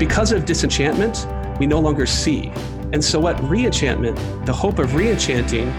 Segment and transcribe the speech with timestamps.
[0.00, 1.26] because of disenchantment,
[1.60, 2.50] we no longer see.
[2.94, 5.70] And so, what reenchantment, the hope of reenchanting,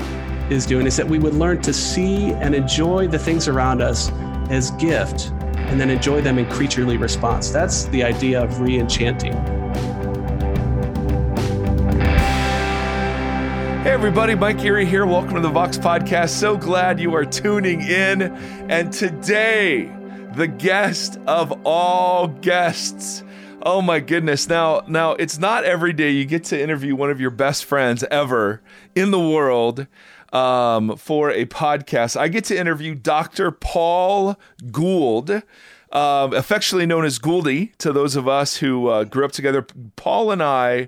[0.51, 4.11] is doing is that we would learn to see and enjoy the things around us
[4.51, 7.49] as gift and then enjoy them in creaturely response.
[7.49, 9.33] That's the idea of reenchanting.
[13.81, 15.07] Hey, everybody, Mike Erre here.
[15.07, 16.29] Welcome to the Vox Podcast.
[16.29, 18.21] So glad you are tuning in.
[18.69, 19.91] And today,
[20.35, 23.23] the guest of all guests.
[23.63, 24.49] Oh my goodness.
[24.49, 28.03] Now, now it's not every day you get to interview one of your best friends
[28.09, 28.61] ever
[28.95, 29.87] in the world
[30.33, 32.19] um, for a podcast.
[32.19, 33.51] I get to interview Dr.
[33.51, 34.37] Paul
[34.71, 35.43] Gould.
[35.91, 39.67] Um, affectionately known as Gouldy to those of us who uh, grew up together.
[39.97, 40.87] Paul and I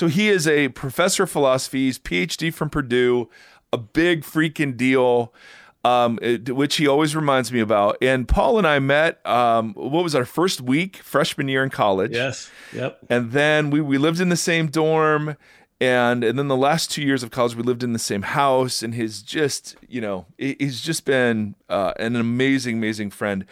[0.00, 3.28] so he is a professor of philosophy, he's PhD from Purdue,
[3.70, 5.34] a big freaking deal.
[5.82, 7.96] Um, it, which he always reminds me about.
[8.02, 9.24] And Paul and I met.
[9.26, 12.12] Um, what was our first week, freshman year in college?
[12.12, 12.50] Yes.
[12.74, 12.98] Yep.
[13.08, 15.36] And then we we lived in the same dorm,
[15.80, 18.82] and and then the last two years of college we lived in the same house.
[18.82, 23.46] And he's just you know he's just been uh, an amazing amazing friend.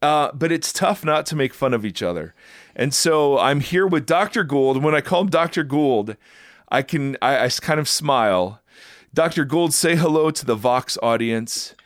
[0.00, 2.34] Uh, but it's tough not to make fun of each other.
[2.76, 4.44] And so I'm here with Dr.
[4.44, 4.82] Gould.
[4.82, 5.64] When I call him Dr.
[5.64, 6.18] Gould,
[6.68, 8.60] I can I, I kind of smile.
[9.14, 9.44] Dr.
[9.44, 11.76] Gould, say hello to the Vox audience.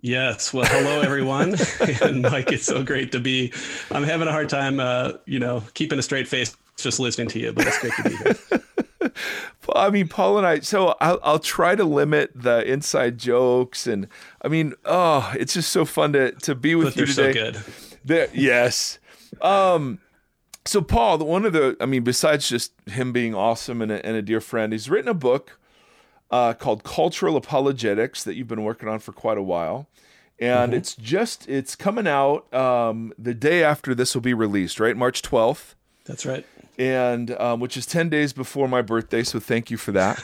[0.00, 0.54] Yes.
[0.54, 1.56] Well, hello everyone.
[2.02, 3.52] and Mike, it's so great to be.
[3.90, 7.40] I'm having a hard time, uh, you know, keeping a straight face just listening to
[7.40, 9.12] you, but it's great to be here.
[9.74, 10.60] I mean, Paul and I.
[10.60, 14.08] So I'll, I'll, try to limit the inside jokes, and
[14.42, 17.32] I mean, oh, it's just so fun to to be with but you today.
[17.32, 17.64] So good.
[18.04, 18.98] They're, yes,
[19.42, 20.00] um,
[20.64, 24.16] so Paul, one of the, I mean, besides just him being awesome and a, and
[24.16, 25.59] a dear friend, he's written a book
[26.30, 29.88] uh, called Cultural Apologetics that you've been working on for quite a while,
[30.38, 30.78] and mm-hmm.
[30.78, 35.22] it's just it's coming out um, the day after this will be released, right, March
[35.22, 35.74] twelfth.
[36.04, 36.46] That's right.
[36.78, 40.22] And um, which is ten days before my birthday, so thank you for that.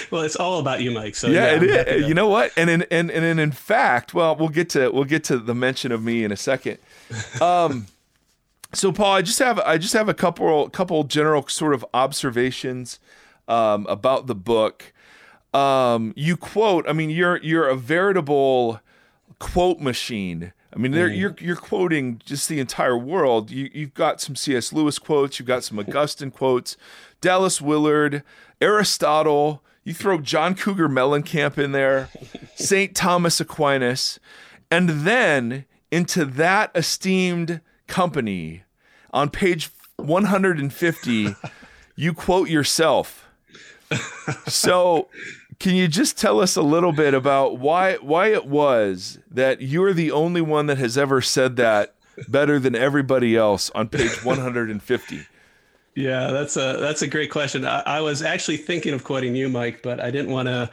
[0.10, 1.14] well, it's all about you, Mike.
[1.14, 2.08] So yeah, yeah it is.
[2.08, 2.52] You know what?
[2.56, 5.92] And in and, and in fact, well, we'll get to we'll get to the mention
[5.92, 6.78] of me in a second.
[7.40, 7.86] Um,
[8.74, 12.98] so Paul, I just have I just have a couple couple general sort of observations
[13.48, 14.92] um, about the book.
[15.52, 18.80] Um, you quote, I mean, you're you're a veritable
[19.38, 20.52] quote machine.
[20.74, 21.16] I mean, mm.
[21.16, 23.50] you're you're quoting just the entire world.
[23.50, 24.72] You you've got some C.S.
[24.72, 26.76] Lewis quotes, you've got some Augustine quotes,
[27.20, 28.22] Dallas Willard,
[28.60, 29.62] Aristotle.
[29.84, 32.08] You throw John Cougar Mellencamp in there,
[32.54, 34.20] Saint Thomas Aquinas,
[34.70, 38.62] and then into that esteemed company
[39.12, 41.36] on page 150
[41.94, 43.28] you quote yourself
[44.46, 45.08] so
[45.62, 49.92] can you just tell us a little bit about why why it was that you're
[49.92, 51.94] the only one that has ever said that
[52.28, 55.26] better than everybody else on page 150
[55.94, 59.48] yeah that's a that's a great question I, I was actually thinking of quoting you
[59.48, 60.68] mike but i didn't want to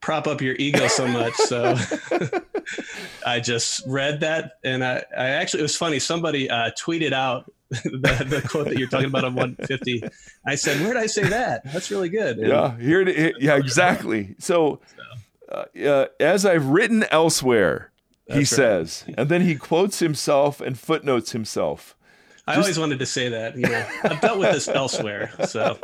[0.00, 1.34] prop up your ego so much.
[1.34, 1.76] So
[3.26, 5.98] I just read that, and I, I actually it was funny.
[5.98, 7.52] Somebody uh, tweeted out
[7.84, 10.02] the, the, quote that you're talking about on 150.
[10.44, 11.62] I said, "Where did I say that?
[11.72, 14.34] That's really good." And, yeah, here, it, yeah, exactly.
[14.40, 14.80] So,
[15.48, 17.92] uh, uh, as I've written elsewhere,
[18.26, 18.46] he right.
[18.46, 21.96] says, and then he quotes himself and footnotes himself.
[22.46, 23.56] I just, always wanted to say that.
[23.56, 25.78] You know, I've dealt with this elsewhere, so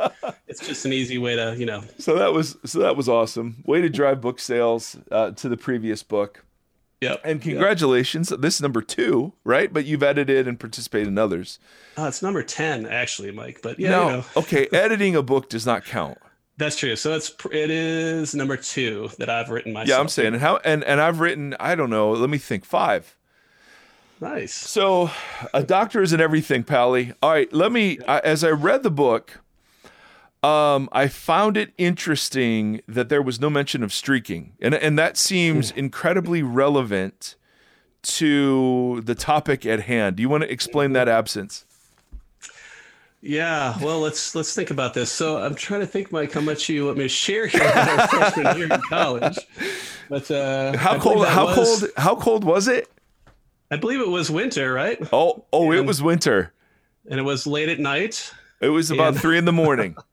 [0.47, 1.83] it's just an easy way to, you know.
[1.99, 3.63] So that was so that was awesome.
[3.65, 6.43] Way to drive book sales uh, to the previous book.
[7.01, 7.17] Yeah.
[7.23, 8.31] And congratulations.
[8.31, 8.41] Yep.
[8.41, 9.71] This is number two, right?
[9.71, 11.59] But you've edited and participated in others.
[11.97, 13.59] Uh, it's number ten, actually, Mike.
[13.61, 14.25] But yeah, no, you know.
[14.37, 14.67] okay.
[14.73, 16.17] Editing a book does not count.
[16.57, 16.95] That's true.
[16.95, 19.89] So it's it is number two that I've written myself.
[19.89, 22.11] Yeah, I'm saying, and how and and I've written I don't know.
[22.11, 22.65] Let me think.
[22.65, 23.15] Five.
[24.19, 24.53] Nice.
[24.53, 25.11] So,
[25.53, 27.13] a doctor isn't everything, Pally.
[27.21, 27.99] All right, let me.
[28.07, 29.41] I, as I read the book,
[30.47, 35.17] um, I found it interesting that there was no mention of streaking, and and that
[35.17, 37.35] seems incredibly relevant
[38.03, 40.15] to the topic at hand.
[40.15, 41.65] Do you want to explain that absence?
[43.21, 45.11] Yeah, well, let's let's think about this.
[45.11, 48.09] So I'm trying to think, Mike, how much you want me to share here about
[48.09, 49.37] freshman year in college.
[50.07, 51.27] But uh, how cold?
[51.27, 51.91] How was, cold?
[51.97, 52.89] How cold was it?
[53.69, 54.97] I believe it was winter, right?
[55.11, 56.53] Oh, oh, and, it was winter,
[57.09, 58.31] and it was late at night.
[58.61, 59.21] It was about and...
[59.21, 59.97] three in the morning.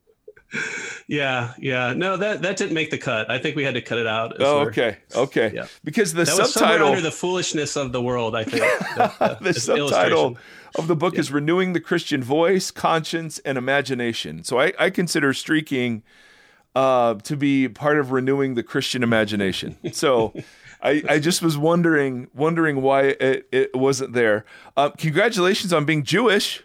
[1.07, 1.93] yeah, yeah.
[1.95, 3.31] No, that that didn't make the cut.
[3.31, 4.37] I think we had to cut it out.
[4.41, 5.53] Oh, okay, okay.
[5.55, 5.67] Yeah.
[5.83, 8.35] Because the that subtitle under the foolishness of the world.
[8.35, 8.63] I think
[8.97, 10.39] the, the subtitle
[10.77, 11.21] of the book yeah.
[11.21, 14.45] is renewing the Christian voice, conscience, and imagination.
[14.45, 16.03] So I, I consider streaking
[16.75, 19.77] uh, to be part of renewing the Christian imagination.
[19.93, 20.35] So.
[20.83, 24.45] I, I just was wondering wondering why it, it wasn't there.
[24.77, 26.63] Uh, congratulations on being Jewish.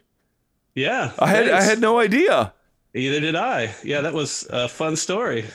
[0.75, 2.53] Yeah, I had I had no idea.
[2.93, 3.73] Either did I.
[3.83, 5.45] Yeah, that was a fun story.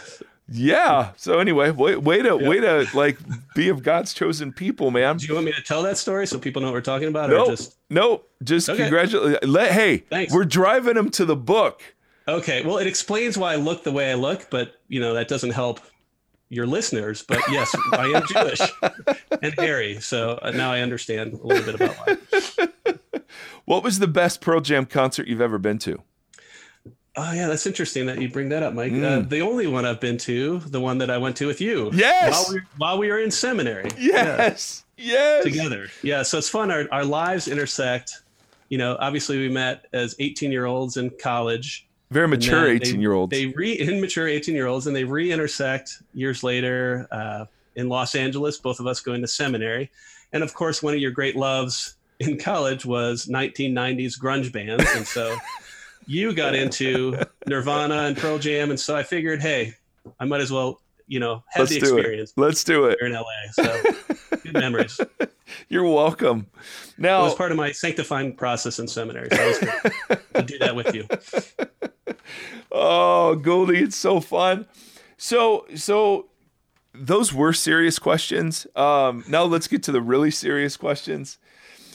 [0.49, 1.13] Yeah.
[1.17, 3.19] So anyway, way, way to way to like
[3.55, 5.17] be of God's chosen people, man.
[5.17, 7.31] Do you want me to tell that story so people know what we're talking about,
[7.31, 7.49] No, Nope.
[7.49, 8.31] just Nope.
[8.43, 8.83] Just Okay.
[8.83, 9.43] congratulate.
[9.49, 10.33] Let hey, Thanks.
[10.35, 11.83] we're driving them to the book.
[12.29, 12.63] okay?
[12.63, 15.51] Well, it explains why I look the way I look, but you know that doesn't
[15.53, 15.81] help
[16.51, 17.23] your listeners.
[17.27, 18.61] But yes, I am Jewish
[19.43, 22.69] and hairy, so uh, now I understand a little bit about why.
[23.65, 26.03] What was the best Pearl Jam concert you've ever been to?
[27.17, 28.91] Oh yeah, that's interesting that you bring that up, Mike.
[28.93, 29.29] Uh, Mm.
[29.29, 32.33] the only one I've been to, the one that I went to with you, Yes.
[32.33, 34.37] while we, while we were in seminary, Yeah.
[34.37, 34.85] Yes.
[34.97, 35.45] Yes.
[35.45, 35.89] together.
[36.03, 36.71] Yeah, so it's fun.
[36.71, 38.13] Our our lives intersect.
[38.69, 41.87] You know, obviously we met as 18 year olds in college.
[42.11, 43.31] Very mature they- 18 year olds.
[43.31, 47.45] They re immature 18 year olds, and they re-intersect years later uh,
[47.77, 48.59] in Los Angeles.
[48.59, 49.91] Both of us going to seminary,
[50.33, 55.07] and of course, one of your great loves in college was 1990s grunge bands, and
[55.07, 55.37] so
[56.07, 59.75] you got into Nirvana and Pearl Jam, and so I figured, hey,
[60.21, 62.41] I might as well, you know, have Let's the do experience it.
[62.41, 62.99] Let's do it.
[63.01, 63.25] here in LA.
[63.53, 63.83] So
[64.43, 65.01] good memories.
[65.69, 66.47] You're welcome.
[66.99, 69.29] Now, was part of my sanctifying process in seminary.
[69.31, 71.07] So it was great to do that with you.
[72.73, 74.67] oh, Gouldy, it's so fun.
[75.17, 76.27] So, so
[76.95, 78.67] those were serious questions.
[78.77, 81.39] Um, now let's get to the really serious questions.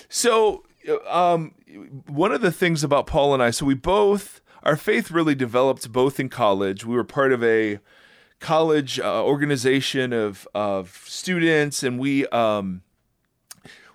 [0.09, 0.63] So,
[1.07, 1.53] um,
[2.07, 5.91] one of the things about Paul and I, so we both, our faith really developed
[5.91, 6.85] both in college.
[6.85, 7.79] We were part of a
[8.39, 12.81] college uh, organization of of students, and we um,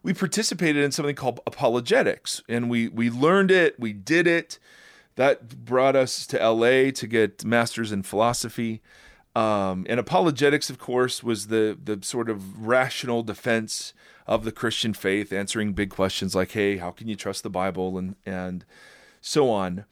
[0.02, 4.58] we participated in something called apologetics, and we we learned it, we did it.
[5.16, 8.82] That brought us to LA to get masters in philosophy.
[9.34, 13.92] Um, and apologetics, of course, was the the sort of rational defense
[14.26, 17.98] of the Christian faith, answering big questions like, "Hey, how can you trust the Bible?"
[17.98, 18.64] and and
[19.20, 19.86] so on.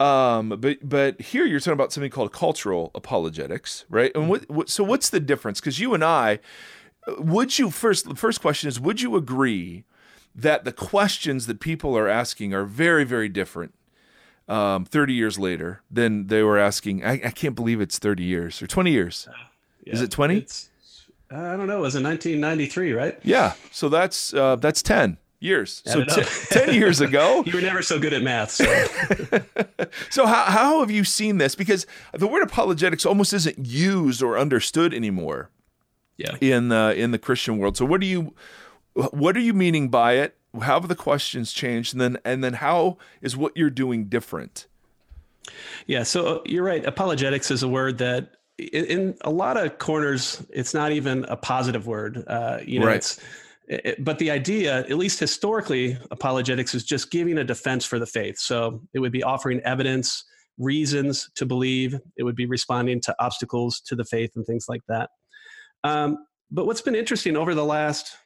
[0.00, 4.10] Um, but but here you're talking about something called cultural apologetics, right?
[4.14, 5.60] And what, what so what's the difference?
[5.60, 6.40] Because you and I,
[7.18, 8.08] would you first?
[8.08, 9.84] The first question is, would you agree
[10.34, 13.74] that the questions that people are asking are very very different?
[14.48, 17.04] Um, 30 years later then they were asking.
[17.04, 19.28] I, I can't believe it's 30 years or 20 years.
[19.84, 20.38] Is it 20?
[20.38, 20.70] It's,
[21.30, 21.78] I don't know.
[21.78, 23.18] It was in 1993, right?
[23.22, 23.54] Yeah.
[23.70, 25.82] So that's uh, that's 10 years.
[25.86, 27.44] So t- 10 years ago.
[27.46, 28.50] You were never so good at math.
[28.50, 28.64] So
[30.10, 31.54] So how how have you seen this?
[31.54, 35.50] Because the word apologetics almost isn't used or understood anymore
[36.16, 36.36] yeah.
[36.40, 37.76] in the in the Christian world.
[37.76, 38.34] So what do you
[38.94, 40.36] what are you meaning by it?
[40.54, 41.94] How have the questions changed?
[41.94, 44.66] And then and then how is what you're doing different?
[45.86, 46.84] Yeah, so you're right.
[46.84, 51.36] Apologetics is a word that, in, in a lot of corners, it's not even a
[51.36, 52.24] positive word.
[52.26, 52.96] Uh, you know, Right.
[52.96, 53.20] it's.
[53.70, 58.06] It, but the idea, at least historically, apologetics is just giving a defense for the
[58.06, 58.38] faith.
[58.38, 60.24] So it would be offering evidence,
[60.56, 62.00] reasons to believe.
[62.16, 65.10] It would be responding to obstacles to the faith and things like that.
[65.84, 68.16] Um, but what's been interesting over the last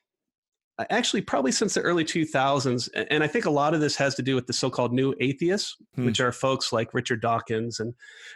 [0.91, 4.23] actually probably since the early 2000s and i think a lot of this has to
[4.23, 6.07] do with the so-called new atheists Hmm.
[6.07, 7.93] which are folks like richard dawkins and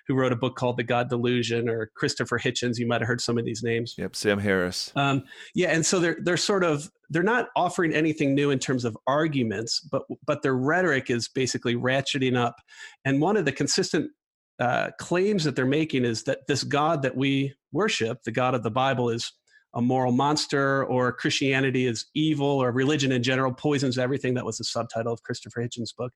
[0.06, 3.20] who wrote a book called the god delusion or christopher hitchens you might have heard
[3.20, 4.93] some of these names Yep, Sam Harris.
[4.96, 5.24] um,
[5.55, 8.96] yeah and so they're they're sort of they're not offering anything new in terms of
[9.06, 12.56] arguments but but their rhetoric is basically ratcheting up
[13.05, 14.10] and one of the consistent
[14.58, 18.62] uh, claims that they're making is that this god that we worship the god of
[18.62, 19.32] the bible is
[19.76, 24.58] a moral monster or christianity is evil or religion in general poisons everything that was
[24.58, 26.12] the subtitle of christopher hitchens book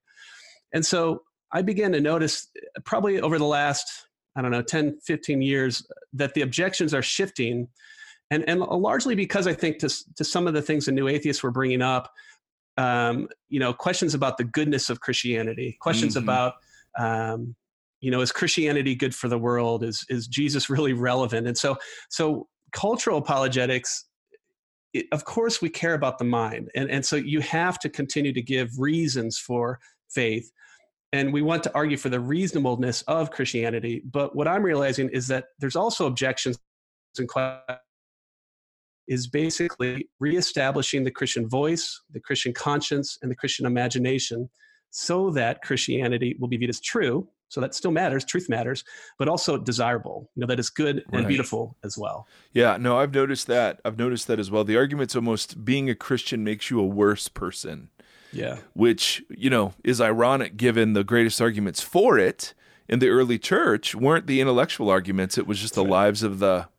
[0.73, 1.21] and so
[1.53, 5.85] i began to notice uh, probably over the last i don't know 10 15 years
[6.11, 7.67] that the objections are shifting
[8.31, 11.43] and and largely because I think to to some of the things the new atheists
[11.43, 12.11] were bringing up,
[12.77, 16.23] um, you know, questions about the goodness of Christianity, questions Mhm.
[16.23, 16.53] about,
[16.97, 17.55] um,
[17.99, 19.83] you know, is Christianity good for the world?
[19.83, 21.45] Is is Jesus really relevant?
[21.45, 21.77] And so
[22.09, 24.05] so cultural apologetics.
[24.93, 28.33] It, of course, we care about the mind, and and so you have to continue
[28.33, 30.51] to give reasons for faith.
[31.13, 34.01] And we want to argue for the reasonableness of Christianity.
[34.05, 36.57] But what I'm realizing is that there's also objections
[37.17, 37.79] and questions
[39.07, 44.49] is basically reestablishing the Christian voice, the Christian conscience, and the Christian imagination
[44.91, 47.27] so that Christianity will be viewed as true.
[47.51, 48.85] So that still matters, truth matters,
[49.19, 52.25] but also desirable, you know, that is good and beautiful as well.
[52.53, 53.81] Yeah, no, I've noticed that.
[53.83, 54.63] I've noticed that as well.
[54.63, 57.89] The argument's almost being a Christian makes you a worse person,
[58.31, 58.59] Yeah.
[58.71, 62.53] which, you know, is ironic given the greatest arguments for it
[62.87, 66.69] in the early church weren't the intellectual arguments, it was just the lives of the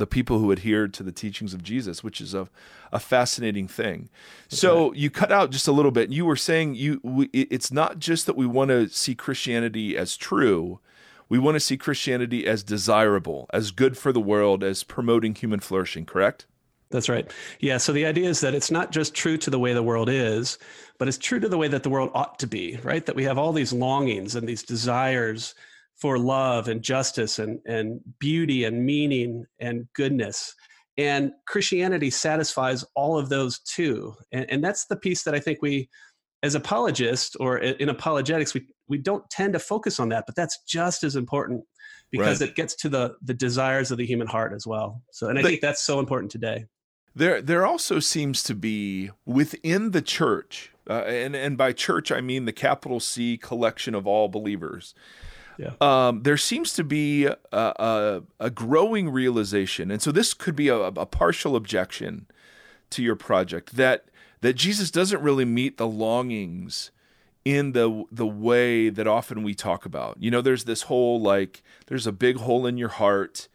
[0.00, 2.48] the people who adhered to the teachings of Jesus, which is a,
[2.90, 4.08] a fascinating thing.
[4.48, 6.10] So you cut out just a little bit.
[6.10, 10.16] You were saying you we, it's not just that we want to see Christianity as
[10.16, 10.80] true.
[11.28, 15.60] We want to see Christianity as desirable, as good for the world, as promoting human
[15.60, 16.46] flourishing, correct?
[16.88, 17.30] That's right.
[17.60, 17.76] Yeah.
[17.76, 20.58] So the idea is that it's not just true to the way the world is,
[20.98, 23.04] but it's true to the way that the world ought to be, right?
[23.04, 25.54] That we have all these longings and these desires
[26.00, 30.54] for love and justice and, and beauty and meaning and goodness.
[30.96, 34.14] And Christianity satisfies all of those too.
[34.32, 35.88] And, and that's the piece that I think we,
[36.42, 40.58] as apologists or in apologetics, we, we don't tend to focus on that, but that's
[40.66, 41.64] just as important
[42.10, 42.50] because right.
[42.50, 45.02] it gets to the the desires of the human heart as well.
[45.12, 46.66] So, and I think that's so important today.
[47.14, 52.20] There, there also seems to be within the church, uh, and and by church I
[52.20, 54.94] mean the capital C collection of all believers.
[55.60, 55.72] Yeah.
[55.80, 60.68] Um, there seems to be a, a, a, growing realization, and so this could be
[60.68, 62.26] a, a partial objection
[62.88, 64.06] to your project that
[64.40, 66.90] that Jesus doesn't really meet the longings
[67.44, 70.16] in the the way that often we talk about.
[70.18, 73.48] You know, there's this whole like there's a big hole in your heart,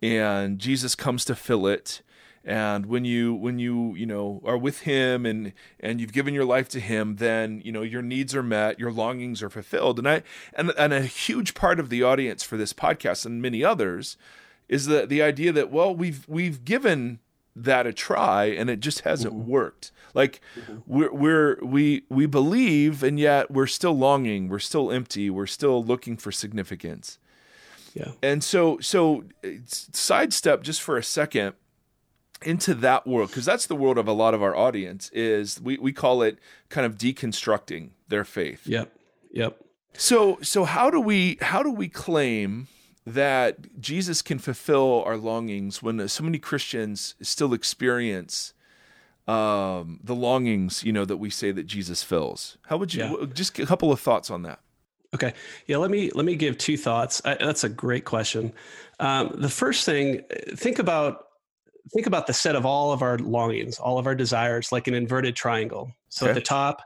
[0.00, 2.02] and Jesus comes to fill it
[2.48, 6.46] and when you when you you know are with him and and you've given your
[6.46, 9.98] life to him then you know your needs are met your longings are fulfilled.
[9.98, 10.22] And i
[10.54, 14.16] and, and a huge part of the audience for this podcast and many others
[14.66, 17.20] is the the idea that well we've we've given
[17.54, 19.50] that a try and it just hasn't mm-hmm.
[19.50, 19.92] worked.
[20.14, 20.78] Like mm-hmm.
[20.86, 25.84] we're we're we we believe and yet we're still longing we're still empty we're still
[25.84, 27.18] looking for significance.
[27.92, 28.12] Yeah.
[28.22, 29.24] And so so
[29.66, 31.54] sidestep just for a second
[32.42, 35.76] into that world because that's the world of a lot of our audience is we,
[35.78, 38.66] we call it kind of deconstructing their faith.
[38.66, 38.92] Yep.
[39.32, 39.64] Yep.
[39.94, 42.68] So so how do we how do we claim
[43.06, 48.52] that jesus can fulfill our longings when so many christians still experience
[49.26, 52.58] um, the longings you know that we say that jesus fills?
[52.66, 53.26] How would you yeah.
[53.32, 54.60] just a couple of thoughts on that.
[55.14, 55.34] Okay.
[55.66, 57.20] Yeah let me let me give two thoughts.
[57.24, 58.52] I, that's a great question.
[59.00, 60.22] Um, the first thing
[60.54, 61.27] think about
[61.92, 64.94] think about the set of all of our longings, all of our desires, like an
[64.94, 65.92] inverted triangle.
[66.08, 66.30] So okay.
[66.30, 66.82] at the top,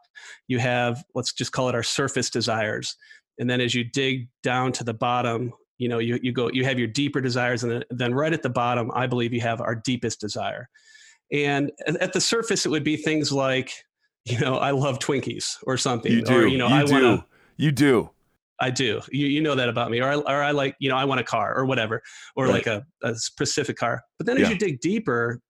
[0.48, 2.96] you have, let's just call it our surface desires.
[3.38, 6.64] And then as you dig down to the bottom, you know, you, you go, you
[6.64, 7.64] have your deeper desires.
[7.64, 10.68] And then, right at the bottom, I believe you have our deepest desire.
[11.32, 13.72] And at the surface, it would be things like,
[14.24, 16.12] you know, I love Twinkies or something.
[16.12, 16.34] You do.
[16.34, 17.24] Or, you know, you I want to.
[17.56, 18.10] You do.
[18.62, 19.00] I do.
[19.10, 20.00] You, you know that about me.
[20.00, 22.00] Or I, or I like, you know, I want a car or whatever,
[22.36, 22.54] or right.
[22.54, 24.00] like a, a specific car.
[24.18, 25.40] But then as you dig deeper,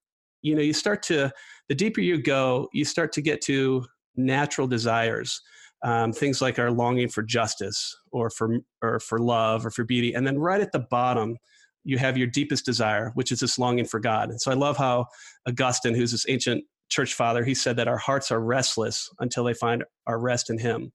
[0.41, 1.31] you know, you start to,
[1.69, 3.85] the deeper you go, you start to get to
[4.17, 5.41] natural desires.
[5.85, 10.15] Um, things like our longing for justice or for, or for love or for beauty.
[10.15, 11.37] And then right at the bottom,
[11.85, 14.31] you have your deepest desire, which is this longing for God.
[14.31, 15.07] And so I love how
[15.47, 19.55] Augustine, who's this ancient church father, he said that our hearts are restless until they
[19.55, 20.93] find our rest in Him.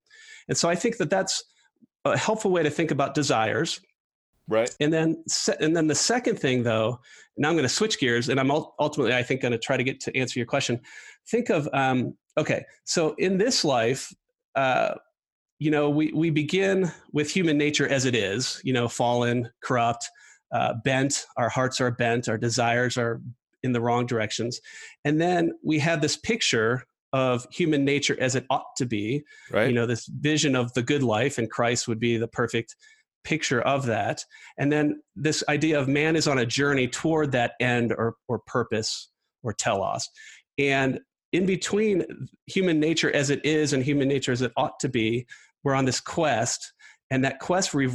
[0.48, 1.44] And so I think that that's
[2.12, 3.80] a helpful way to think about desires.
[4.48, 4.74] Right.
[4.80, 5.22] And then,
[5.60, 7.00] and then the second thing, though,
[7.36, 9.84] now I'm going to switch gears, and I'm ultimately, I think, going to try to
[9.84, 10.80] get to answer your question.
[11.30, 14.10] Think of, um, okay, so in this life,
[14.54, 14.94] uh,
[15.58, 20.08] you know, we we begin with human nature as it is, you know, fallen, corrupt,
[20.52, 21.26] uh, bent.
[21.36, 22.28] Our hearts are bent.
[22.28, 23.20] Our desires are
[23.62, 24.60] in the wrong directions,
[25.04, 29.24] and then we have this picture of human nature as it ought to be.
[29.50, 29.68] Right.
[29.68, 32.76] You know, this vision of the good life, and Christ would be the perfect
[33.24, 34.24] picture of that.
[34.58, 38.38] And then this idea of man is on a journey toward that end or, or
[38.38, 39.10] purpose
[39.42, 40.08] or telos.
[40.58, 41.00] And
[41.32, 42.04] in between
[42.46, 45.26] human nature as it is and human nature as it ought to be,
[45.62, 46.72] we're on this quest.
[47.10, 47.88] And that quest re-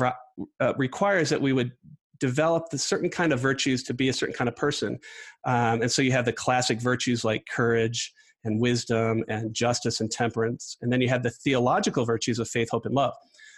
[0.59, 1.71] uh, requires that we would
[2.19, 4.99] develop the certain kind of virtues to be a certain kind of person.
[5.45, 8.13] Um, and so you have the classic virtues like courage,
[8.43, 10.77] and wisdom and justice and temperance.
[10.81, 13.13] And then you have the theological virtues of faith, hope, and love.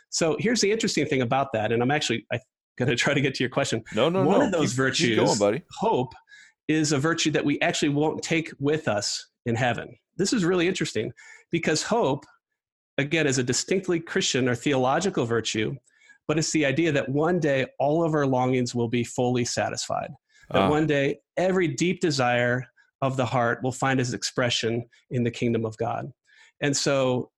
[0.10, 1.72] So here's the interesting thing about that.
[1.72, 2.25] And I'm actually
[2.77, 3.84] going to try to get to your question.
[3.94, 4.38] No, no, One no.
[4.38, 5.62] One of those keep, virtues, keep going, buddy.
[5.77, 6.13] hope,
[6.68, 9.96] is a virtue that we actually won't take with us in heaven.
[10.18, 11.12] This is really interesting
[11.51, 12.25] because hope,
[12.98, 15.75] again, is a distinctly Christian or theological virtue,
[16.27, 20.10] but it's the idea that one day all of our longings will be fully satisfied.
[20.51, 20.70] That uh.
[20.70, 22.65] one day every deep desire
[23.05, 26.12] of the heart will find its expression in the kingdom of God.
[26.62, 27.31] And so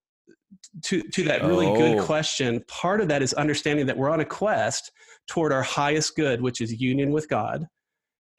[0.86, 1.76] to to that really oh.
[1.76, 4.92] good question, part of that is understanding that we're on a quest
[5.28, 7.68] toward our highest good, which is union with God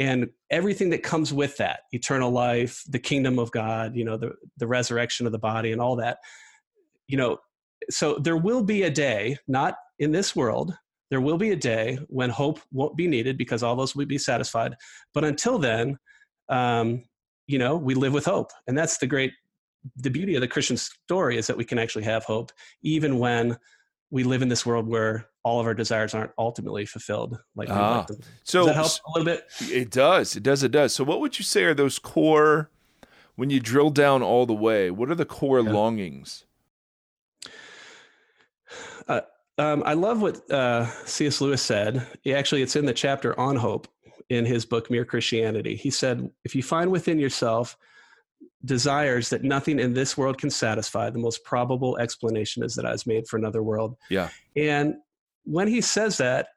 [0.01, 4.31] and everything that comes with that eternal life the kingdom of god you know the,
[4.59, 6.19] the resurrection of the body and all that
[7.09, 7.37] you know
[7.91, 10.73] so there will be a day not in this world
[11.11, 14.19] There will be a day when hope won't be needed because all those will be
[14.19, 14.75] satisfied.
[15.15, 15.99] But until then,
[16.49, 17.05] um,
[17.49, 18.53] you know, we live with hope.
[18.69, 19.33] And that's the great,
[19.97, 22.53] the beauty of the Christian story is that we can actually have hope
[22.83, 23.59] even when
[24.11, 28.07] we live in this world where all of our desires aren't ultimately fulfilled like, ah,
[28.09, 31.05] like so does that help a little bit it does it does it does so
[31.05, 32.71] what would you say are those core
[33.37, 35.71] when you drill down all the way what are the core yeah.
[35.71, 36.45] longings
[39.09, 39.21] uh,
[39.59, 41.41] um, I love what uh, C.S.
[41.41, 42.07] Lewis said.
[42.23, 43.89] He actually, it's in the chapter on hope
[44.29, 45.77] in his book Mere Christianity.
[45.77, 47.77] He said, "If you find within yourself
[48.65, 52.93] desires that nothing in this world can satisfy, the most probable explanation is that I
[52.93, 54.31] was made for another world." Yeah.
[54.57, 54.97] And
[55.45, 56.49] when he says that,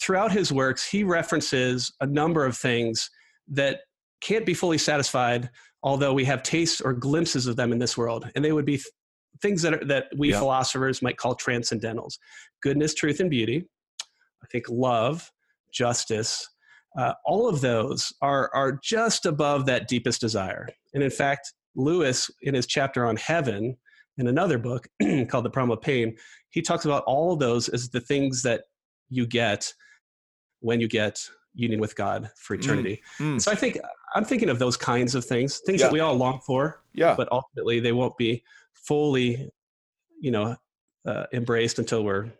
[0.00, 3.10] throughout his works, he references a number of things
[3.48, 3.80] that
[4.20, 5.50] can't be fully satisfied,
[5.82, 8.80] although we have tastes or glimpses of them in this world, and they would be
[9.40, 10.38] things that are, that we yeah.
[10.38, 12.18] philosophers might call transcendentals
[12.62, 13.64] goodness truth and beauty
[14.02, 15.30] i think love
[15.72, 16.48] justice
[16.96, 22.30] uh, all of those are are just above that deepest desire and in fact lewis
[22.42, 23.76] in his chapter on heaven
[24.16, 24.88] in another book
[25.28, 26.16] called the problem of pain
[26.50, 28.62] he talks about all of those as the things that
[29.10, 29.72] you get
[30.60, 31.20] when you get
[31.54, 33.40] union with god for mm, eternity mm, mm.
[33.40, 33.78] so i think
[34.14, 35.86] i'm thinking of those kinds of things things yeah.
[35.86, 38.42] that we all long for yeah but ultimately they won't be
[38.88, 39.50] fully,
[40.20, 40.56] you know,
[41.06, 42.30] uh, embraced until we're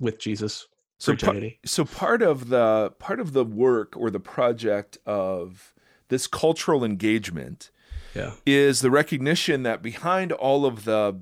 [0.00, 0.66] with Jesus
[0.98, 1.16] so
[1.64, 5.74] so part of the part of the work or the project of
[6.08, 7.70] this cultural engagement
[8.14, 8.32] yeah.
[8.46, 11.20] is the recognition that behind all of the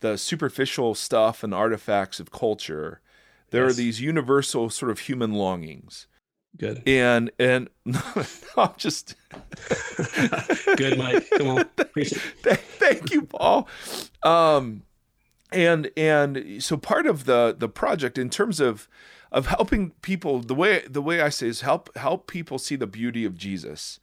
[0.00, 3.00] the superficial stuff and artifacts of culture,
[3.50, 3.72] there yes.
[3.72, 6.06] are these universal sort of human longings.
[6.56, 6.82] Good.
[6.86, 8.00] And and no,
[8.56, 9.14] I'm just
[10.76, 11.28] good, Mike.
[11.30, 11.64] Come on.
[11.76, 13.68] Thank you, Paul.
[14.22, 14.82] Um,
[15.52, 18.88] and and so part of the the project in terms of
[19.32, 22.86] of helping people the way the way I say is help help people see the
[22.86, 24.00] beauty of Jesus.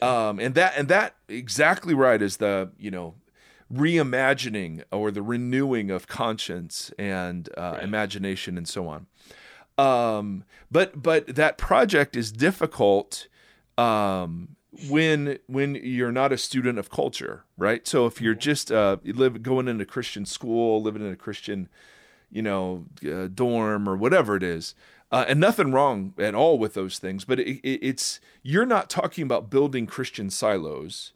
[0.00, 0.28] Yeah.
[0.28, 3.14] Um, and that and that exactly right is the you know
[3.72, 7.82] reimagining or the renewing of conscience and uh, right.
[7.82, 9.06] imagination and so on.
[9.78, 13.28] Um, but but that project is difficult
[13.78, 14.56] um,
[14.88, 17.86] when when you're not a student of culture, right?
[17.86, 21.68] So if you're just uh, you live going into Christian school, living in a Christian,
[22.30, 24.74] you know, uh, dorm or whatever it is,
[25.10, 28.88] uh, and nothing wrong at all with those things, but it, it, it's you're not
[28.88, 31.12] talking about building Christian silos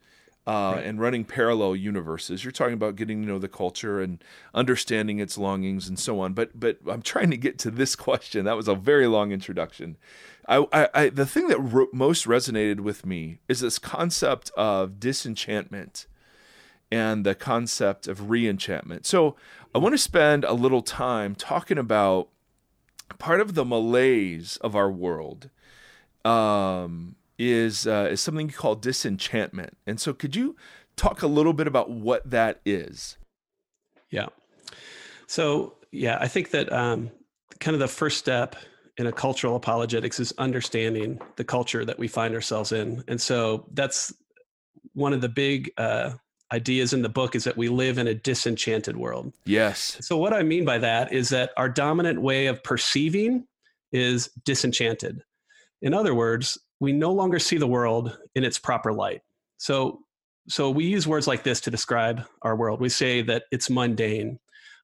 [0.47, 0.87] uh, right.
[0.87, 2.45] and running parallel universes.
[2.45, 4.23] You're talking about getting to know the culture and
[4.55, 6.35] understanding its longings and so on.
[6.35, 8.45] But but I'm trying to get to this question.
[8.45, 9.97] That was a very long introduction.
[10.49, 16.07] I, I, the thing that ro- most resonated with me is this concept of disenchantment
[16.91, 19.07] and the concept of reenchantment.
[19.07, 19.35] So
[19.75, 22.29] I want to spend a little time talking about
[23.19, 25.51] part of the malaise of our world.
[26.25, 29.77] Um, is uh, is something called disenchantment.
[29.87, 30.57] And so, could you
[30.97, 33.19] talk a little bit about what that is?
[34.11, 34.29] Yeah.
[35.27, 37.11] So, yeah, I think that um,
[37.61, 38.57] kind of the first step
[38.99, 43.05] in a cultural apologetics is understanding the culture that we find ourselves in.
[43.09, 44.13] And so, that's
[44.95, 46.13] one of the big uh,
[46.53, 49.33] ideas in the book is that we live in a disenchanted world.
[49.45, 49.99] Yes.
[50.01, 53.47] So, what I mean by that is that our dominant way of perceiving
[53.93, 55.23] is disenchanted.
[55.83, 59.23] In other words, we no longer see the world in its proper light.
[59.59, 60.01] So,
[60.49, 62.81] so we use words like this to describe our world.
[62.81, 64.39] We say that it's mundane,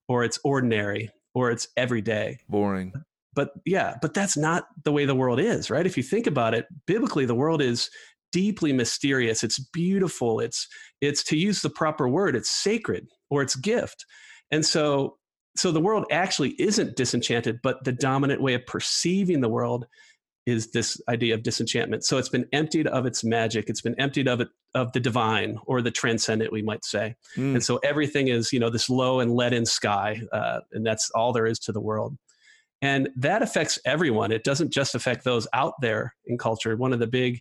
[0.08, 2.38] or it's ordinary, or it's everyday.
[2.48, 2.92] Boring.
[3.34, 5.86] But yeah, but that's not the way the world is, right?
[5.86, 7.88] If you think about it, biblically, the world is
[8.30, 9.44] deeply mysterious.
[9.44, 10.40] It's beautiful.
[10.40, 10.66] It's
[11.00, 14.04] it's to use the proper word, it's sacred or it's gift.
[14.50, 15.16] And so
[15.56, 19.86] so the world actually isn't disenchanted, but the dominant way of perceiving the world
[20.46, 22.04] is this idea of disenchantment.
[22.04, 23.66] So it's been emptied of its magic.
[23.68, 27.14] It's been emptied of it of the divine or the transcendent, we might say.
[27.36, 27.54] Mm.
[27.54, 31.32] And so everything is, you know, this low and leaden sky, uh, and that's all
[31.32, 32.16] there is to the world.
[32.82, 34.32] And that affects everyone.
[34.32, 36.76] It doesn't just affect those out there in culture.
[36.76, 37.40] One of the big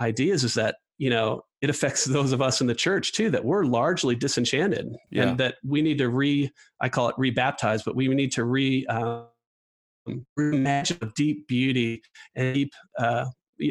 [0.00, 3.44] ideas is that you know it affects those of us in the church too that
[3.44, 5.24] we're largely disenchanted yeah.
[5.24, 8.84] and that we need to re i call it rebaptize but we need to re
[8.88, 9.22] uh,
[10.36, 12.02] imagine a deep beauty
[12.34, 13.26] and deep uh,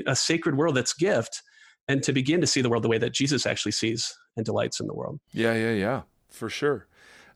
[0.08, 1.42] a sacred world that's gift
[1.88, 4.80] and to begin to see the world the way that jesus actually sees and delights
[4.80, 6.88] in the world yeah yeah yeah for sure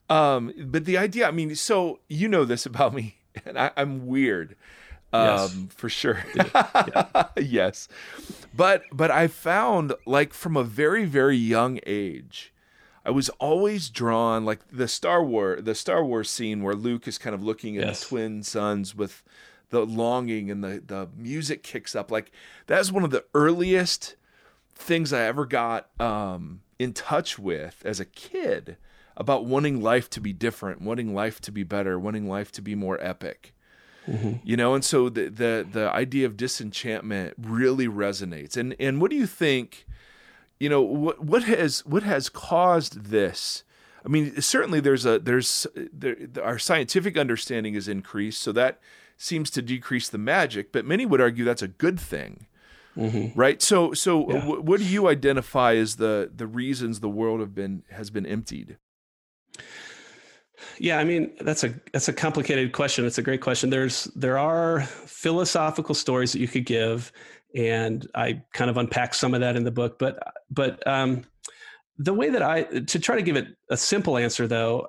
[0.10, 4.08] um, but the idea i mean so you know this about me and I, am
[4.08, 4.56] weird
[5.12, 5.58] um, yes.
[5.70, 7.28] for sure yeah.
[7.38, 7.88] yes
[8.56, 12.54] but but i found like from a very very young age
[13.06, 17.18] I was always drawn like the Star Wars the Star Wars scene where Luke is
[17.18, 18.02] kind of looking at yes.
[18.02, 19.24] the twin suns with
[19.70, 22.32] the longing and the the music kicks up like
[22.68, 24.16] that's one of the earliest
[24.76, 28.78] things I ever got um, in touch with as a kid
[29.20, 32.74] about wanting life to be different, wanting life to be better, wanting life to be
[32.74, 33.54] more epic.
[34.08, 34.38] Mm-hmm.
[34.44, 38.58] You know, and so the, the the idea of disenchantment really resonates.
[38.58, 39.86] And and what do you think?
[40.60, 43.64] You know, what what has what has caused this?
[44.04, 48.80] I mean, certainly there's a there's there, our scientific understanding is increased, so that
[49.18, 50.72] seems to decrease the magic.
[50.72, 52.48] But many would argue that's a good thing.
[52.98, 53.40] Mm-hmm.
[53.40, 53.62] Right.
[53.62, 54.40] So, so yeah.
[54.40, 58.26] w- what do you identify as the the reasons the world have been has been
[58.26, 58.78] emptied?
[60.78, 63.06] Yeah, I mean that's a that's a complicated question.
[63.06, 63.70] It's a great question.
[63.70, 67.12] There's there are philosophical stories that you could give,
[67.56, 70.00] and I kind of unpack some of that in the book.
[70.00, 71.24] But but um,
[71.98, 74.88] the way that I to try to give it a simple answer though,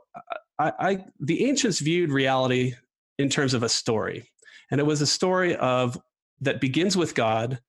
[0.59, 2.75] I, I the ancients viewed reality
[3.19, 4.31] in terms of a story,
[4.71, 5.99] and it was a story of
[6.41, 7.61] that begins with God,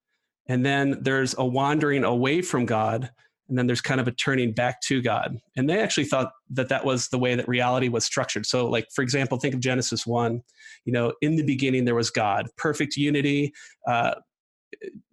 [0.48, 3.12] and then there's a wandering away from God
[3.52, 5.38] and then there's kind of a turning back to God.
[5.58, 8.46] And they actually thought that that was the way that reality was structured.
[8.46, 10.42] So, like for example, think of Genesis one.
[10.86, 13.52] You know, in the beginning there was God, perfect unity,
[13.86, 14.16] uh,